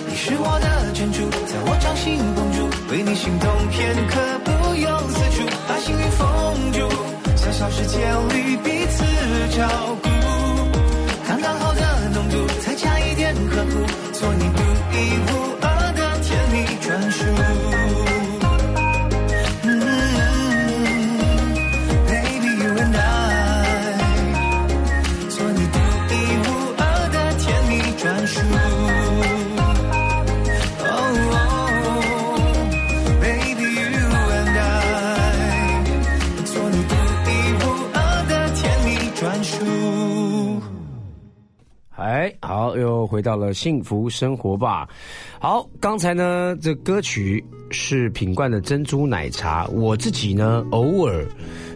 [0.09, 6.89] 你是我的珍珠，在我掌心捧住，为你心动片刻不由自主，把幸运封住，
[7.37, 7.99] 小小世界
[8.35, 9.05] 里彼此
[9.57, 9.69] 照
[10.03, 10.09] 顾。
[11.27, 11.81] 刚刚好的
[12.15, 14.45] 浓度，再加一点呵护，做你
[14.97, 18.16] 独一无二的甜蜜专属。
[43.17, 44.87] 回到了幸福生活吧。
[45.41, 49.67] 好，刚才呢，这歌曲是品冠的珍珠奶茶。
[49.69, 51.25] 我自己呢，偶尔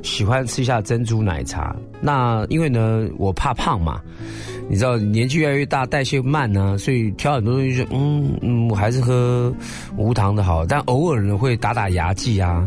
[0.03, 1.75] 喜欢吃一下珍珠奶茶。
[1.99, 4.03] 那因为呢，我怕胖嘛，
[4.71, 9.53] 你知道年纪越来越大，代谢慢呢、所以挑很多东西就嗯嗯，我还是喝
[9.97, 10.65] 无糖的好。
[10.65, 12.65] 但偶尔呢，会打打牙祭啊。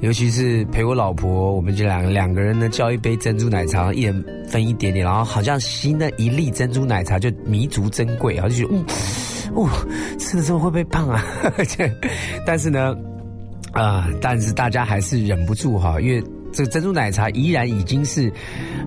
[0.00, 8.84] 尤其是陪我老婆，我们这两个两个人呢，叫一杯珍珠奶茶，一人分一点点，然后好像吸那一粒珍珠奶茶就弥足珍贵，然后就觉得嗯，
[9.54, 9.70] 哦，
[10.18, 11.24] 吃了之后会不会胖啊？
[11.68, 11.88] 这
[12.44, 12.92] 但是呢，
[13.72, 16.20] 啊、但是大家还是忍不住哈，因为
[16.52, 18.30] 这个珍珠奶茶依然已经是，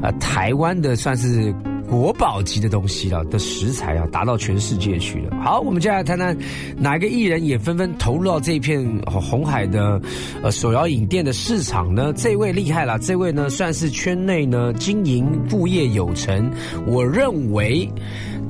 [0.03, 1.53] 呃，台湾的算是
[1.89, 5.35] 国宝级的东西了的食材啊，达到全世界去了。
[5.43, 6.37] 好，我们接下来谈谈
[6.77, 9.99] 哪一个艺人也纷纷投入到这片红海的
[10.43, 12.13] 呃手摇影店的市场呢？
[12.15, 16.51] 这位厉害了，这位呢算是圈内呢经营副业有成，
[16.85, 17.89] 我认为。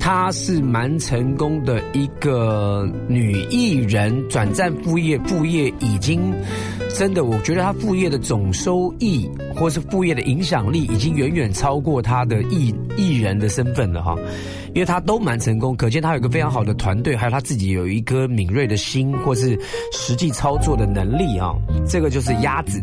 [0.00, 6.34] 她是蛮成功的一个女艺人，转战副业，副业已经
[6.88, 14.16] 真的，我觉得她副业的总收益或是副业的影响力，已经远远超过她的艺艺人的身份了哈。
[14.74, 19.56] 因为她都蛮成功，可见她有一个非常好的团队，还有她自己有一颗敏锐的心，或是
[19.92, 21.54] 实际操作的能力啊。
[21.86, 22.82] 这个就是鸭子。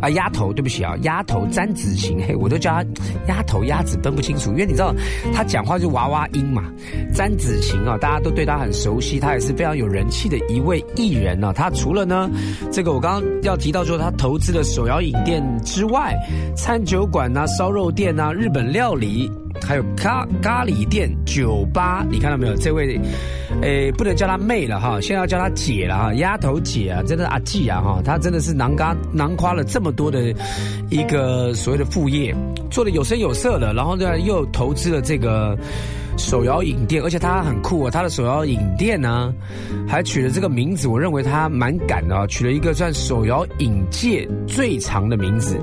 [0.00, 2.84] 啊，丫头，对不起啊，丫头詹子晴，嘿，我都叫她
[3.26, 4.94] 丫头鸭子，分不清楚，因为你知道
[5.32, 6.64] 她讲话就娃娃音嘛。
[7.12, 12.30] 詹子晴啊，大家都对她很熟悉，她也是非常有人气的一位艺人呢、她除了呢，
[12.70, 16.14] 这个我刚刚要提到说她投资的手摇饮店之外，
[16.56, 19.30] 餐酒馆呐、烧肉店呐、日本料理。
[19.66, 22.56] 还有咖咖喱店、酒吧，你看到没有？
[22.56, 22.98] 这位，
[23.62, 30.32] 诶，不能叫她妹了哈，现在要叫她姐了哈，丫头姐啊，真的阿季啊哈，她真的是囊嘎囊夸了这么多的
[30.90, 32.34] 一个所谓的副业，
[32.70, 35.56] 做的有声有色的，然后呢又投资了这个
[36.16, 39.34] 手摇饮店，而且她很酷哦，她的手摇饮店呢
[39.86, 45.60] 还取了这个名字，我认为她蛮敢的啊，取了一个算手摇饮界最长的名字。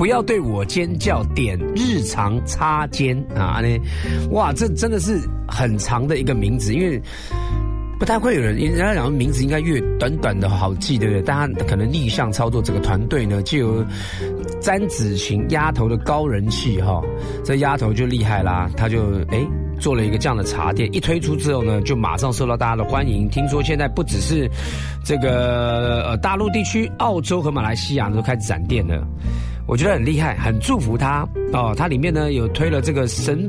[0.00, 3.60] 不要对我尖叫，点日常擦肩啊！
[3.60, 3.68] 呢，
[4.30, 6.98] 哇，这真的是很长的一个名字，因为
[7.98, 11.20] 不太会有人，人家讲名字应该越短短的好记，对不对？
[11.20, 13.84] 但他可能逆向操作，整个团队呢就有
[14.58, 17.02] 詹子晴丫头的高人气哈，
[17.44, 19.46] 这丫头就厉害啦，她就哎。
[19.78, 23.26] 做了一个这样的茶店，一推出之后呢，就马上受到大家的欢迎。
[23.30, 24.46] 听说现在不只是
[25.02, 29.02] 这个呃大陆地区，澳洲和马来西亚都开始展店了。
[29.70, 31.72] 我觉得很厉害，很祝福他哦。
[31.76, 33.48] 它里面呢有推了这个神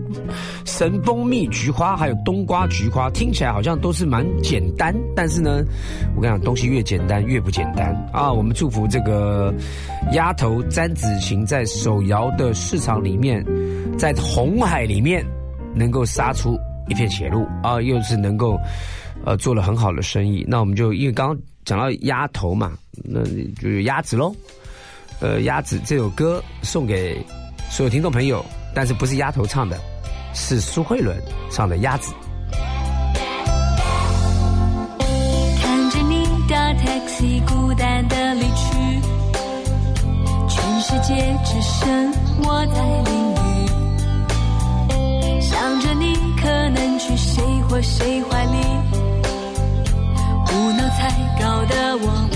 [0.65, 5.63] 神蜂蜜菊花，还有冬瓜菊花，听起来好像都是蛮简单，但是呢，
[6.15, 8.31] 我跟你讲，东西越简单越不简单啊。
[8.31, 9.51] 我们祝福这个
[10.13, 13.43] 丫头詹子晴在手摇的市场里面，
[13.97, 15.25] 在红海里面
[15.73, 16.55] 能够杀出
[16.87, 18.55] 一片血路啊，又是能够
[19.25, 20.45] 呃做了很好的生意。
[20.47, 24.31] 那我们就因为刚刚讲到鸭头嘛，那就是鸭子喽。
[25.21, 27.23] 呃，鸭子这首歌送给
[27.69, 28.43] 所有听众朋友，
[28.73, 29.79] 但是不是丫头唱的，
[30.33, 31.15] 是苏慧伦
[31.51, 32.11] 唱的《鸭子》。
[35.61, 38.99] 看着你的 taxi 孤单的离去，
[40.49, 42.11] 全世界只剩
[42.43, 43.13] 我在淋
[44.89, 48.57] 雨，想着你可能去谁或谁怀里，
[50.51, 52.27] 无脑才搞得我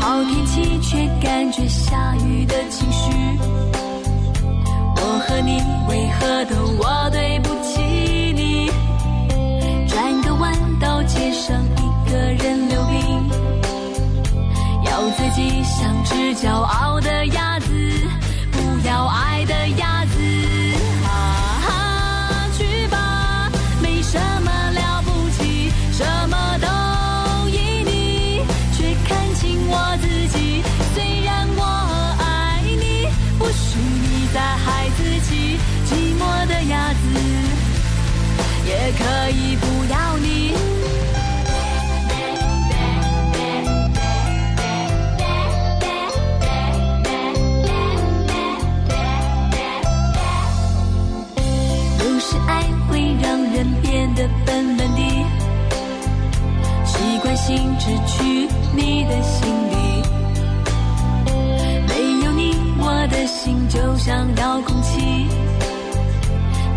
[0.00, 3.10] 好天气，却感觉下雨的情绪。
[4.96, 7.80] 我和你为何都我对不起
[8.34, 8.70] 你？
[9.88, 13.30] 转个弯到街上，一个人溜冰，
[14.84, 17.66] 要自己像只骄傲的鸭子，
[18.52, 19.89] 不要爱的鸭
[38.82, 40.54] 也可以不要你。
[51.98, 55.00] 有时爱会让人变得笨笨的。
[56.86, 59.74] 习惯性只去你的心里，
[61.86, 65.26] 没有你，我的心就像遥控器，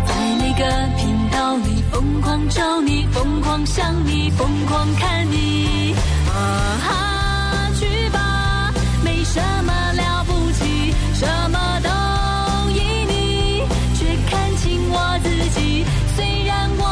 [0.06, 0.64] 在每个
[0.96, 5.94] 频道里疯狂找你，疯狂想你，疯狂看你。
[6.26, 8.72] 啊哈，去吧，
[9.04, 13.62] 没什么了不起，什么都依你，
[13.94, 15.84] 却看清我自己。
[16.16, 16.84] 虽然我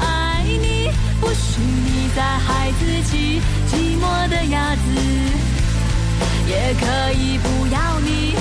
[0.00, 0.88] 爱你，
[1.20, 3.40] 不许你再害自己。
[3.72, 4.82] 寂寞的鸭子，
[6.46, 8.36] 也可以不要你。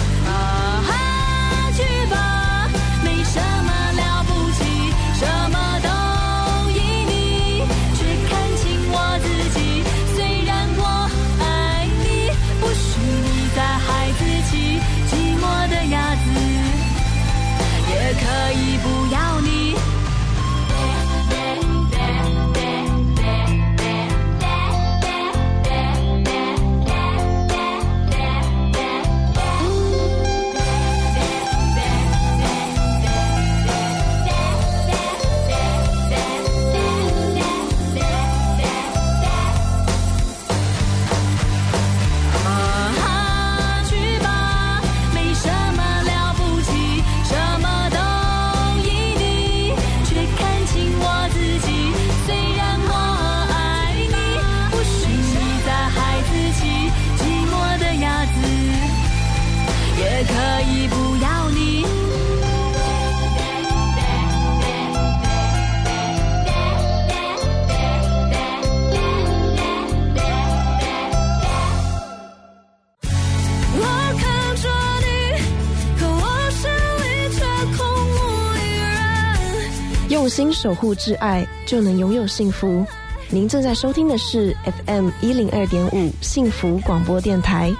[80.33, 82.83] 心守护挚爱，就能拥有幸福。
[83.29, 84.51] 您正在收听的是
[84.87, 87.71] FM 一零二点五幸福广播电台，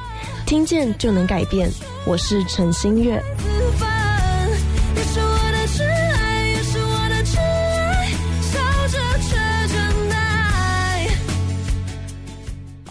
[0.45, 1.67] 听见就能改变。
[2.05, 3.19] 我是陈心月。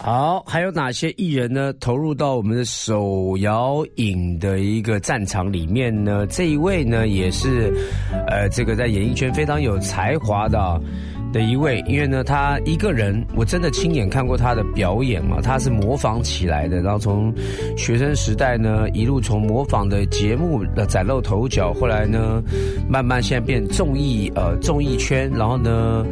[0.03, 1.71] 好，还有哪些艺人呢？
[1.79, 6.27] 投入到我们的手摇影的一个战场里面呢？
[6.27, 7.73] 这一位呢，也是，
[8.27, 10.77] 呃，这个在演艺圈非常有才华的
[11.31, 17.33] 的一位，因为呢，他一个人，我真的亲眼看过他的表演嘛，他是模仿起来的，然后从
[17.77, 22.43] 学生时代呢，一路从模仿的节目呃崭露头角，后来呢，
[22.89, 26.05] 慢慢现在变综艺呃综艺圈，然后呢，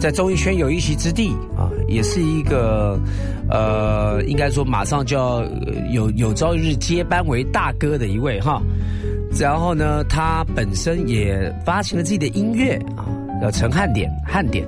[0.00, 2.98] 在综艺圈有一席之地啊，也是一个
[3.48, 5.44] 呃，应该说马上就要
[5.90, 8.60] 有有朝一日接班为大哥的一位哈。
[9.38, 13.04] 然后呢，他本身也发行了自己的音乐啊，
[13.42, 14.66] 叫陈汉典，汉典，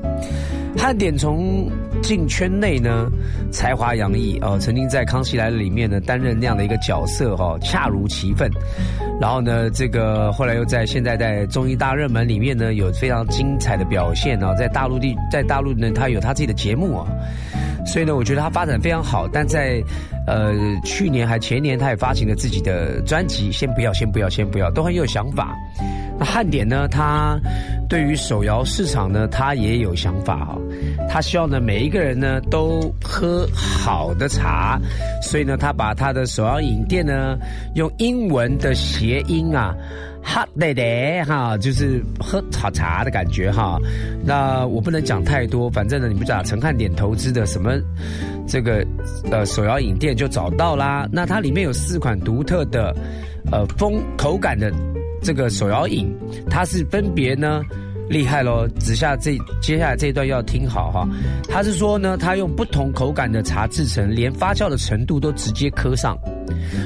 [0.77, 1.71] 汉典从
[2.03, 3.09] 进圈内呢，
[3.51, 8.51] 才华洋溢哦，曾经在《康熙来了》里面呢担任那样的一个角色哈、哦，恰如其分。
[9.21, 17.07] 然后呢，这个后来又在现在在综艺大热门里面呢有非常精彩的表现啊，在大陆地在大陆呢，他有他自己的节目啊、
[17.91, 19.27] 所以呢，我觉得他发展非常好。
[19.33, 19.83] 但在
[20.27, 20.53] 呃
[20.85, 25.57] 去年还前年，他也发行了自己的专辑，先不要，先不要，先不要，都很有想法。
[26.19, 27.39] 那汉典呢，他
[27.89, 30.59] 对于手摇市场呢，他也有想法哈、
[31.09, 34.79] 他希望呢每一个人呢都喝好的茶，
[35.23, 37.39] 所以呢，他把他的手摇饮店呢
[37.75, 39.75] 用英文的谐音啊。
[40.29, 43.79] Hot day day 哈，就是喝好茶的感觉哈。
[44.25, 47.73] 那我不能讲太多，反正呢，你不讲陈汉典投资的什么
[48.47, 48.87] 这个
[49.31, 51.09] 呃手摇饮店就找到啦。
[51.11, 52.95] 那它里面有四款独特的
[53.51, 54.71] 呃风口感的
[55.23, 56.15] 这个手摇饮，
[56.51, 57.63] 它是分别呢。
[58.09, 58.67] 厉害喽！
[58.79, 61.07] 只下这接下来这一段要听好哈。
[61.49, 66.19] 他是说呢，他用不同口感的茶制成，连发酵的程度都直接磕上。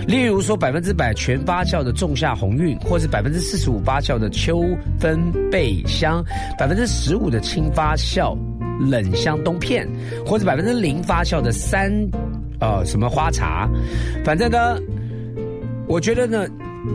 [0.07, 4.64] 例如说百分之百全发酵的仲夏红韵，或是百分之四十五发酵的秋
[4.99, 6.25] 分贝香，
[6.59, 8.37] 百分之十五的轻发酵
[8.81, 9.89] 冷香冬片，
[10.27, 11.93] 或者百分之零发酵的三
[12.59, 13.70] 呃什么花茶。
[14.25, 14.77] 反正呢，
[15.87, 16.49] 我觉得呢，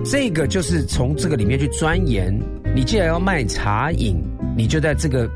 [0.04, 2.38] 这个就是从这个里面去钻研。
[2.78, 4.16] 你既然要卖茶饮，
[4.56, 5.28] 你就在这个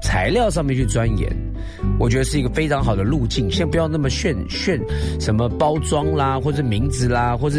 [0.00, 1.28] 材料上面去钻研，
[1.98, 3.50] 我觉得是一个非常好的路径。
[3.50, 4.80] 先不要那么炫炫
[5.18, 7.58] 什么包装啦，或者名字啦，或者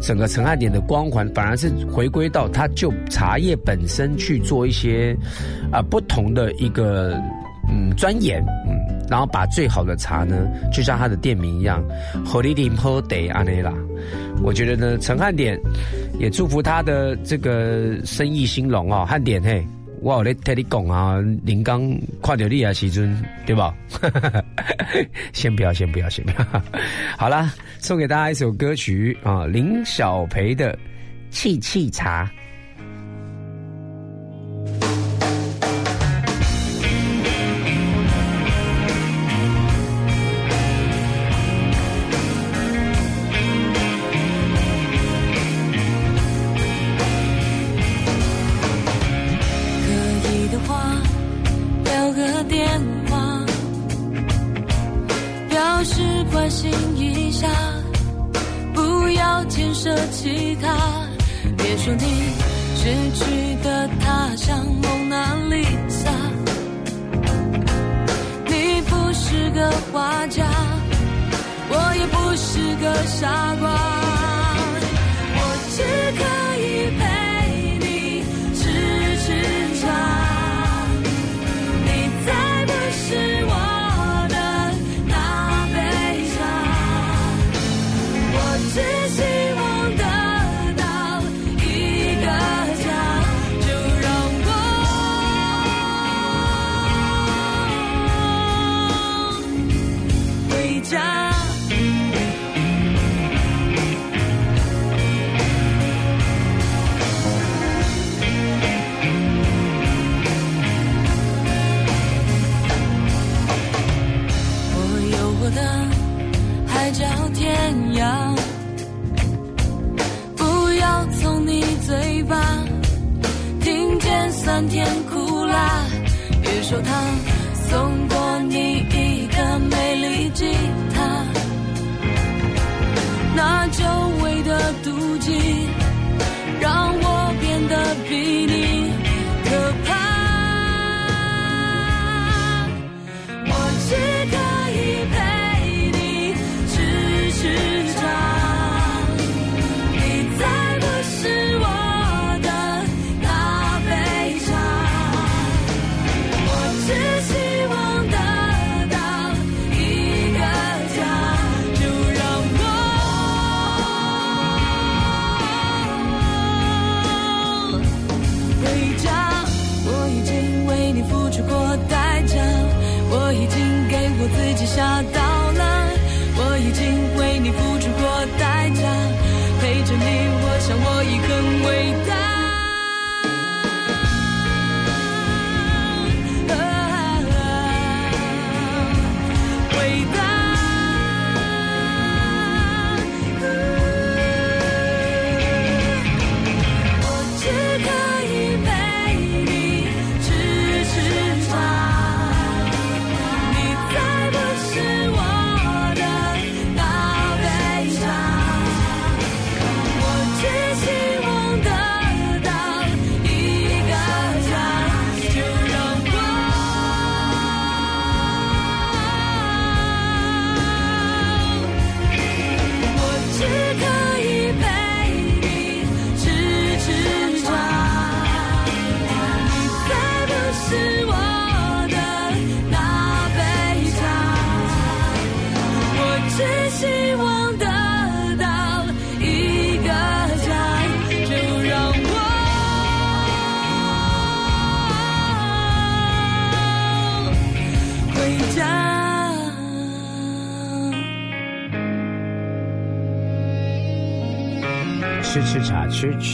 [0.00, 5.14] 整个陈汉典的光环，反而是回归到它就茶叶本身去做一些
[5.70, 7.20] 啊、不同的一个
[7.68, 8.42] 嗯钻研，
[9.08, 11.82] 然后把最好的茶呢，就像他的店名一样，
[12.24, 13.72] 好利林喝得安内啦。
[14.42, 15.58] 我觉得呢，陈汉典
[16.18, 19.04] 也祝福他的这个生意兴隆哦。
[19.04, 19.66] 汉典嘿，
[20.00, 21.90] 我有咧听你讲啊，林刚
[22.22, 23.74] 看到你啊时阵，对吧？
[25.32, 26.62] 先不要，先不要，先不要。
[27.18, 30.72] 好了，送给大家一首歌曲啊，林小培的
[31.30, 32.24] 《气气茶》。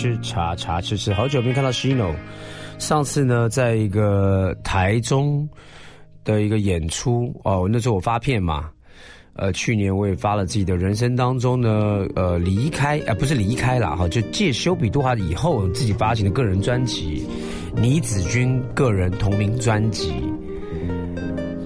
[0.05, 2.15] 吃茶茶吃吃，好久没看到 Shino。
[2.79, 5.49] 上次呢，在一个台中
[6.25, 8.69] 的一个演出哦，那时候我发片嘛。
[9.33, 17.27] 呃，去年我也发了自己的人生当中呢，呃，离开啊、不是离开了哈，就借修比杜华以后自己发行的个人专辑
[17.81, 20.13] 《倪子君个人同名专辑》。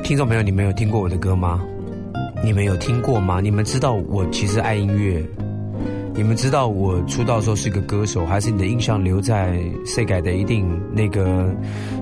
[0.05, 1.61] 听众朋友，你们有听过我的歌吗？
[2.45, 3.41] 你们有听过吗？
[3.41, 5.27] 你们知道我其实爱音乐？
[6.19, 9.57] 你们知道我出道的时候是个歌手，还是你的印象留在
[9.87, 11.49] 谁改的一定那个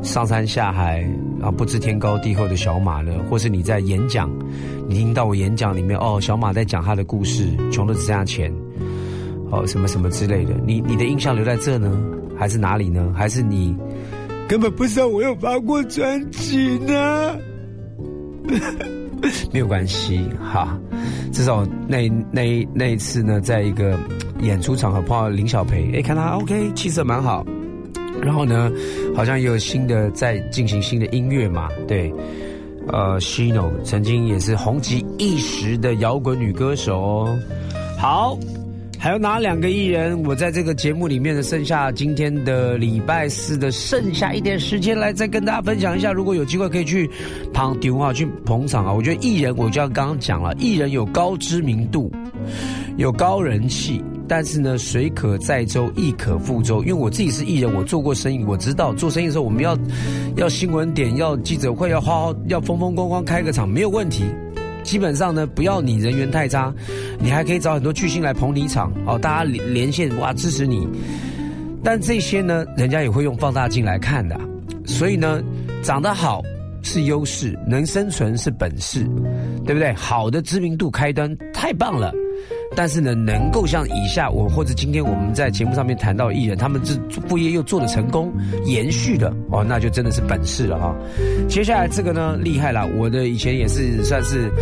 [0.02, 1.06] 上山下海
[1.42, 3.12] 啊不知天高地厚的小马呢？
[3.28, 4.30] 或是你在演讲，
[4.88, 8.50] 你听到我演讲里面哦，小马在讲他的故事，穷的只剩下钱，
[9.50, 11.94] 哦什么什么之类的，你你的印象留在这呢，
[12.38, 13.12] 还是哪里呢？
[13.14, 13.76] 还是你
[14.48, 17.36] 根本不知道我有发过专辑呢？
[19.52, 20.78] 没有关系哈，
[21.32, 23.98] 至少那那那一次呢，在一个
[24.40, 27.44] 演出场合碰到林小培，哎，看他 OK，气色蛮好，
[28.22, 28.70] 然后呢，
[29.14, 32.12] 好像也有新的在进行新的音乐嘛，对，
[32.88, 37.38] 呃，Shino 曾经也是红极一时的摇滚女歌手哦，
[37.98, 38.38] 好。
[38.98, 40.20] 还有哪两个艺人？
[40.24, 46.12] 我在这个节目里面的剩下今天的礼拜四的剩下一点时间来再跟大家分享一下。
[46.12, 47.08] 如果有机会可以去
[47.52, 48.92] 旁丢啊，去捧场啊！
[48.92, 52.10] 我觉得艺人，我就要刚刚讲了，艺人有高知名度，
[52.96, 56.80] 有高人气，但是呢，水可载舟，亦可覆舟。
[56.80, 59.78] 因为我自己是艺人，我做过生意，我知道做生意的时候我们要
[60.36, 64.24] 要新闻点，要记者会，要好好要风风光光开个场，没有问题。
[64.86, 66.72] 基本上呢，不要你人缘太差，
[67.18, 70.88] 你还可以找很多巨星来捧你场哦，大家连连线哇支持你。
[71.82, 74.40] 但这些呢，人家也会用放大镜来看的，
[74.86, 75.42] 所以呢，
[75.82, 76.40] 长得好
[76.82, 79.04] 是优势，能生存是本事，
[79.64, 79.92] 对不对？
[79.94, 82.14] 好的知名度开端太棒了。
[82.76, 88.30] 但是呢，能够像以下我或者今天我们在节目上面谈到艺人，他们这副业又做的成功，
[88.66, 90.94] 延续的哦，那就真的是本事了哈。
[91.48, 94.52] 接下来这个呢，厉害了，我的以前也是算是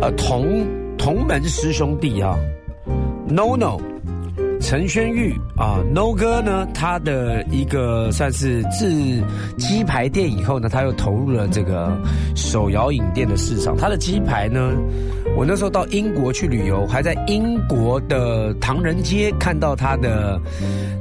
[0.00, 0.66] 呃同
[0.96, 2.34] 同门师兄弟啊
[3.28, 3.78] ，No No，
[4.64, 8.90] 陈轩玉啊，No 哥呢，他的一个算是自
[9.58, 11.94] 鸡排店以后呢，他又投入了这个
[12.34, 14.72] 手摇饮店的市场，他的鸡排呢。
[15.36, 20.40] 我那时候到英国去旅游，还在英国的唐人街看到他的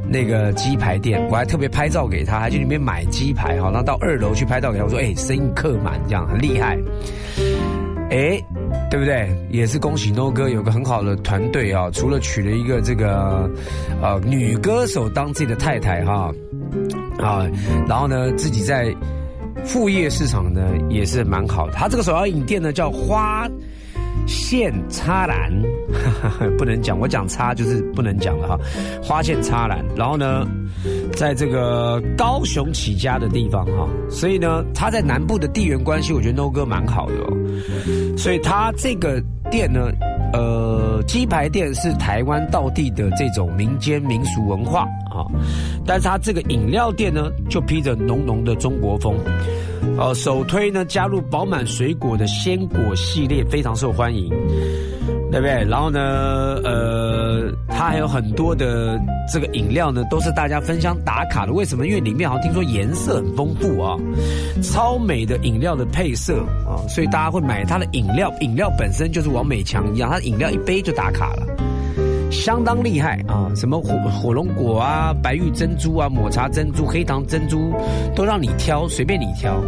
[0.09, 3.71] 那个鸡排店，我还特别拍照给他，还去里面买鸡排好。
[3.71, 6.77] 然后到二楼去拍照给他，我说：“哎，生意客满，这样很厉害。”
[8.11, 8.39] 哎，
[8.93, 9.27] 对不对？
[9.49, 11.89] 也是恭喜 No 哥有个很好的团队啊！
[11.91, 13.49] 除了娶了一个这个
[14.03, 16.31] 呃女歌手当自己的太太哈
[17.17, 17.49] 啊，
[17.87, 18.95] 然后呢自己在
[19.65, 21.73] 副业市场呢也是蛮好的。
[21.73, 23.49] 他这个手摇饮店呢叫花。
[24.27, 25.51] 线插篮，
[26.57, 28.59] 不能讲，我讲插就是不能讲了哈。
[29.01, 30.47] 花线插篮，然后呢，
[31.15, 37.37] 在这个高雄起家的地方哈，所以呢，他在南部的地缘关系，我觉得 No 哥蛮好的哦。
[38.17, 39.21] 所以他这个
[39.51, 39.91] 店呢，
[40.33, 45.25] 呃，鸡排店是台湾道地的这种民间民俗文化啊，
[45.85, 49.15] 但是他这个饮料店呢，就披着浓浓的中国风。
[49.97, 54.27] 呃，首推呢，加入饱满水果的鲜果系列，非常受欢迎，
[55.31, 55.63] 对不对？
[55.69, 55.99] 然后呢，
[56.63, 58.99] 呃，它还有很多的
[59.31, 61.53] 这个饮料呢，都是大家分享打卡的。
[61.53, 61.85] 为什么？
[61.85, 63.95] 因为里面好像听说颜色很丰富啊，
[64.63, 68.33] 超美的饮料的配色啊，所以大家会买它的饮料。
[68.39, 71.45] 饮料本身就是王美强一样，它的饮料一杯就打卡了。
[72.33, 73.49] 相当厉害啊！
[73.55, 77.71] 什么火火龙果啊、白玉珍珠啊、抹茶珍珠、黑糖珍珠，
[78.15, 79.63] 都让你挑，随便你挑。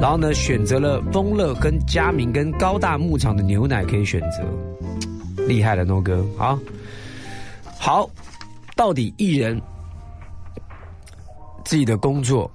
[0.00, 4.44] 然后呢，选择了丰乐、跟佳明、跟高大牧场的牛奶可以选择，
[5.46, 6.22] 厉害了，诺哥。
[6.36, 6.58] 好，
[7.78, 8.10] 好，
[8.76, 9.58] 到底艺人
[11.64, 12.50] 自己的工作、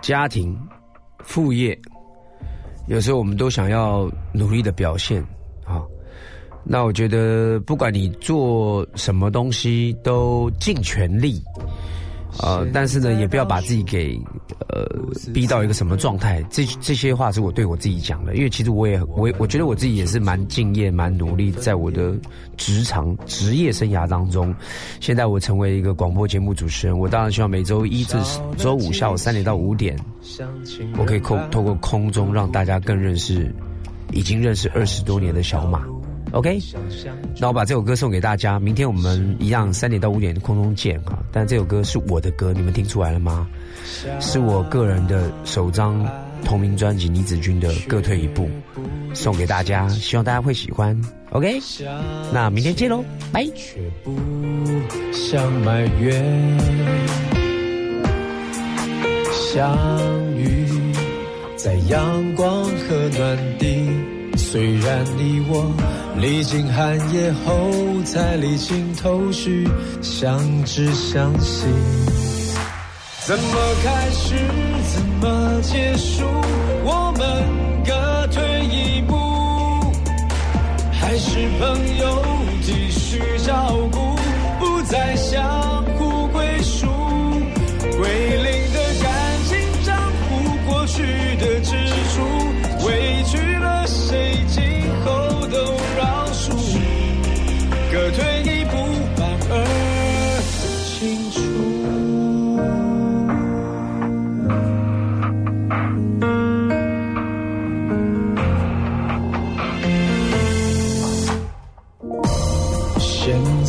[0.00, 0.58] 家庭、
[1.22, 1.78] 副业，
[2.86, 5.22] 有时候我们都想要努力的表现。
[6.66, 11.42] 那我觉得，不管你做什么东西，都尽全力，
[12.42, 14.18] 呃，但是呢，也不要把自己给
[14.70, 14.82] 呃
[15.34, 16.42] 逼到一个什么状态。
[16.50, 22.14] 这这些话是我对我自己讲的，因为其实我也我我觉得我自己也是蛮敬业、蛮努力，在我的
[22.56, 24.52] 职场职业生涯当中，
[25.00, 28.16] 现在我成为一个广播节目主持人，我当然希望每周一至
[28.56, 29.94] 周五下午三点到五点，
[30.96, 33.54] 我可以空透过空中让大家更认识
[34.12, 35.84] 已经认识二十多年的小马。
[36.34, 36.60] OK，
[37.38, 38.58] 那我把这首歌送给大家。
[38.58, 41.16] 明天我们一样三点到五点空中见哈。
[41.30, 43.46] 但这首歌是我的歌，你们听出来了吗？
[44.20, 46.04] 是我个人的首张
[46.44, 48.50] 同名专辑《倪子君的各退一步》，
[49.14, 51.00] 送给大家，希望大家会喜欢。
[51.30, 51.60] OK，
[52.32, 53.46] 那明天见喽，拜。
[55.12, 56.58] 想埋怨。
[59.30, 59.78] 相
[60.36, 60.66] 遇
[61.56, 63.83] 在阳光和暖地，
[64.54, 65.68] 虽然你我
[66.16, 67.72] 历经寒夜后
[68.04, 69.68] 才理清头绪，
[70.00, 71.66] 相知相惜。
[73.26, 74.36] 怎么开始，
[74.94, 76.24] 怎么结束？
[76.84, 77.44] 我们
[77.84, 79.16] 各退一步，
[80.92, 82.24] 还是朋友
[82.62, 83.98] 继续照顾，
[84.60, 85.73] 不再相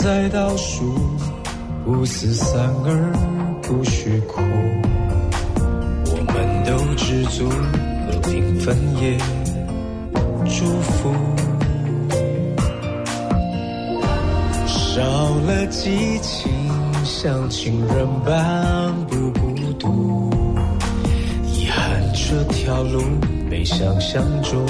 [0.06, 0.94] 在倒数
[1.88, 3.12] 五四三二，
[3.64, 4.40] 不许哭。
[6.06, 9.18] 我们都知足，和平分也
[10.46, 11.12] 祝福。
[14.68, 16.52] 少了激情，
[17.04, 20.30] 像情人般不孤独。
[21.48, 23.02] 遗憾这条路
[23.50, 24.64] 没想象中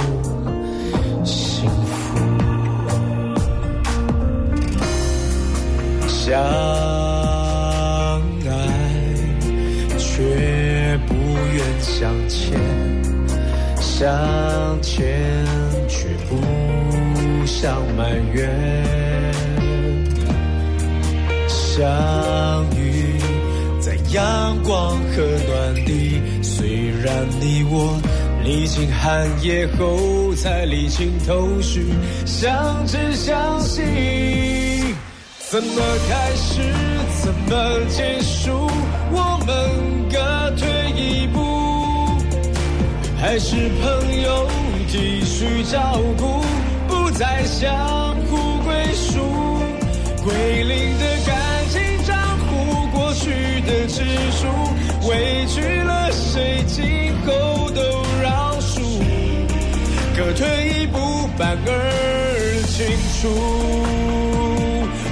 [6.26, 6.34] 相
[8.49, 8.49] 爱
[9.95, 11.13] 却不
[11.53, 12.59] 愿相欠，
[13.80, 15.05] 相欠
[15.88, 16.36] 却不
[17.45, 18.49] 想埋怨。
[21.47, 21.86] 相
[22.76, 23.19] 遇
[23.80, 28.01] 在阳光和暖地，虽然你我
[28.43, 31.86] 历经寒夜后才理清头绪，
[32.26, 34.64] 相知相惜。
[35.48, 36.60] 怎么开始，
[37.22, 38.68] 怎么结束？
[39.12, 41.39] 我们各退一步，
[43.22, 44.48] 还是朋友
[44.88, 46.43] 继续照顾，
[46.88, 49.20] 不再相互归属。
[50.24, 51.36] 归零的感
[51.70, 52.18] 情账
[52.48, 54.04] 户，过去的支
[54.41, 54.48] 出，
[55.08, 57.82] 委屈了谁，今后都
[58.22, 58.82] 饶恕。
[60.18, 62.86] 各退一步，反而清
[63.22, 64.45] 楚。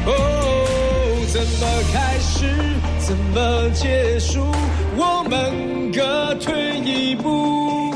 [0.06, 2.46] 哦，怎么开始，
[3.00, 4.46] 怎么结束？
[4.96, 7.96] 我们各退一步，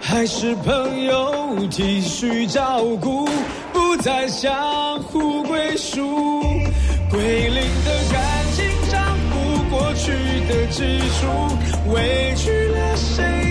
[0.00, 3.28] 还是朋友继续照顾，
[3.72, 6.00] 不再相互归属。
[7.10, 8.22] 归零的感
[8.54, 10.12] 情账不，过去
[10.48, 13.41] 的支出，委屈了谁？